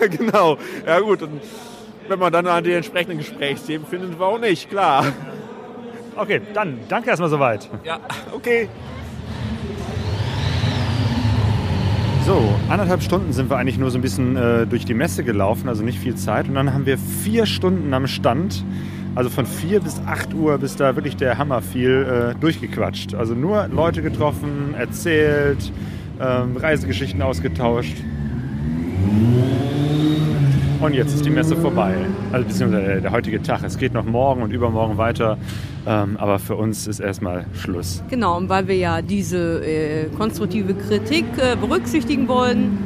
genau, 0.00 0.58
ja 0.84 0.98
gut. 1.00 1.22
Und 1.22 1.40
wenn 2.08 2.18
man 2.18 2.32
dann 2.32 2.46
an 2.46 2.64
die 2.64 2.72
entsprechenden 2.72 3.18
Gesprächsthemen 3.18 3.86
findet, 3.86 4.18
warum 4.18 4.40
nicht, 4.40 4.68
klar. 4.68 5.04
Okay, 6.18 6.40
dann 6.52 6.78
danke 6.88 7.10
erstmal 7.10 7.30
soweit. 7.30 7.70
Ja, 7.84 8.00
okay. 8.34 8.68
So, 12.26 12.54
anderthalb 12.68 13.02
Stunden 13.02 13.32
sind 13.32 13.48
wir 13.48 13.56
eigentlich 13.56 13.78
nur 13.78 13.90
so 13.92 13.98
ein 13.98 14.02
bisschen 14.02 14.36
äh, 14.36 14.66
durch 14.66 14.84
die 14.84 14.94
Messe 14.94 15.22
gelaufen, 15.22 15.68
also 15.68 15.84
nicht 15.84 15.98
viel 15.98 16.16
Zeit. 16.16 16.48
Und 16.48 16.56
dann 16.56 16.74
haben 16.74 16.86
wir 16.86 16.98
vier 16.98 17.46
Stunden 17.46 17.94
am 17.94 18.08
Stand, 18.08 18.64
also 19.14 19.30
von 19.30 19.46
vier 19.46 19.80
bis 19.80 20.02
acht 20.06 20.34
Uhr, 20.34 20.58
bis 20.58 20.74
da 20.74 20.96
wirklich 20.96 21.16
der 21.16 21.38
Hammer 21.38 21.62
fiel, 21.62 22.34
äh, 22.34 22.40
durchgequatscht. 22.40 23.14
Also 23.14 23.34
nur 23.34 23.68
Leute 23.68 24.02
getroffen, 24.02 24.74
erzählt, 24.76 25.72
ähm, 26.20 26.56
Reisegeschichten 26.56 27.22
ausgetauscht. 27.22 27.96
Und 30.80 30.94
jetzt 30.94 31.12
ist 31.12 31.24
die 31.24 31.30
Messe 31.30 31.56
vorbei. 31.56 31.96
Also 32.30 32.46
beziehungsweise 32.46 33.00
der 33.00 33.10
heutige 33.10 33.42
Tag. 33.42 33.64
Es 33.64 33.78
geht 33.78 33.94
noch 33.94 34.04
morgen 34.04 34.42
und 34.42 34.52
übermorgen 34.52 34.96
weiter. 34.96 35.36
Ähm, 35.86 36.16
aber 36.18 36.38
für 36.38 36.54
uns 36.54 36.86
ist 36.86 37.00
erstmal 37.00 37.46
Schluss. 37.52 38.02
Genau, 38.08 38.36
und 38.36 38.48
weil 38.48 38.68
wir 38.68 38.76
ja 38.76 39.02
diese 39.02 39.64
äh, 39.64 40.06
konstruktive 40.16 40.74
Kritik 40.74 41.24
äh, 41.38 41.56
berücksichtigen 41.56 42.28
wollen, 42.28 42.78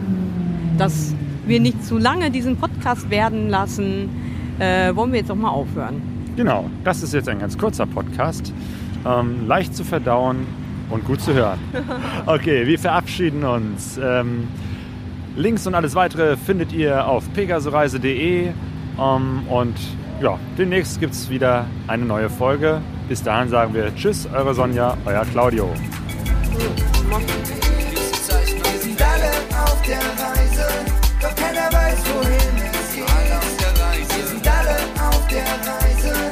dass 0.78 1.14
wir 1.46 1.60
nicht 1.60 1.84
zu 1.84 1.98
lange 1.98 2.30
diesen 2.30 2.56
Podcast 2.56 3.10
werden 3.10 3.50
lassen, 3.50 4.08
äh, 4.58 4.94
wollen 4.96 5.12
wir 5.12 5.20
jetzt 5.20 5.30
auch 5.30 5.36
mal 5.36 5.50
aufhören. 5.50 6.00
Genau, 6.36 6.70
das 6.84 7.02
ist 7.02 7.12
jetzt 7.12 7.28
ein 7.28 7.40
ganz 7.40 7.58
kurzer 7.58 7.84
Podcast. 7.84 8.54
Ähm, 9.04 9.46
leicht 9.46 9.76
zu 9.76 9.84
verdauen 9.84 10.46
und 10.88 11.04
gut 11.04 11.20
zu 11.20 11.34
hören. 11.34 11.58
Okay, 12.24 12.66
wir 12.66 12.78
verabschieden 12.78 13.44
uns. 13.44 13.98
Ähm, 14.02 14.48
Links 15.34 15.66
und 15.66 15.74
alles 15.74 15.94
weitere 15.94 16.36
findet 16.36 16.72
ihr 16.72 17.06
auf 17.06 17.24
pegasoreise.de. 17.32 18.50
Um, 18.98 19.46
und 19.48 19.74
ja, 20.20 20.38
demnächst 20.58 21.00
gibt 21.00 21.14
es 21.14 21.30
wieder 21.30 21.64
eine 21.86 22.04
neue 22.04 22.28
Folge. 22.28 22.82
Bis 23.08 23.22
dahin 23.22 23.48
sagen 23.48 23.72
wir 23.72 23.94
Tschüss, 23.94 24.28
eure 24.32 24.54
Sonja, 24.54 24.96
euer 25.06 25.24
Claudio. 25.24 25.70
Wir 25.70 27.18
sind 28.78 29.00
alle 29.00 29.30
auf 29.64 29.82
der 29.82 29.96
Reise, 29.96 30.66
doch 31.20 31.34
keiner 31.34 31.72
weiß, 31.72 32.04
wohin 32.14 32.56
es 32.70 32.94
geht. 32.94 33.06
Wir 34.18 34.26
sind 34.26 34.46
alle 34.46 34.76
auf 35.08 35.26
der 35.28 35.44
Reise, 35.66 36.30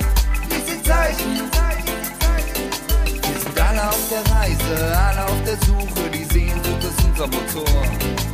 lies 0.50 0.66
die 0.66 0.82
Zeichen. 0.82 1.50
Wir 3.22 3.40
sind 3.40 3.60
alle 3.60 3.88
auf 3.88 4.08
der 4.10 4.22
Reise, 4.36 4.98
alle 4.98 5.24
auf 5.24 5.42
der 5.46 5.56
Suche, 5.66 6.10
die 6.12 6.24
Sehnsucht 6.24 6.84
ist 6.84 7.04
unser 7.06 7.26
Motor. 7.26 8.29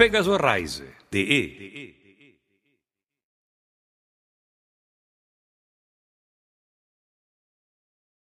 pegasoreise.de 0.00 1.79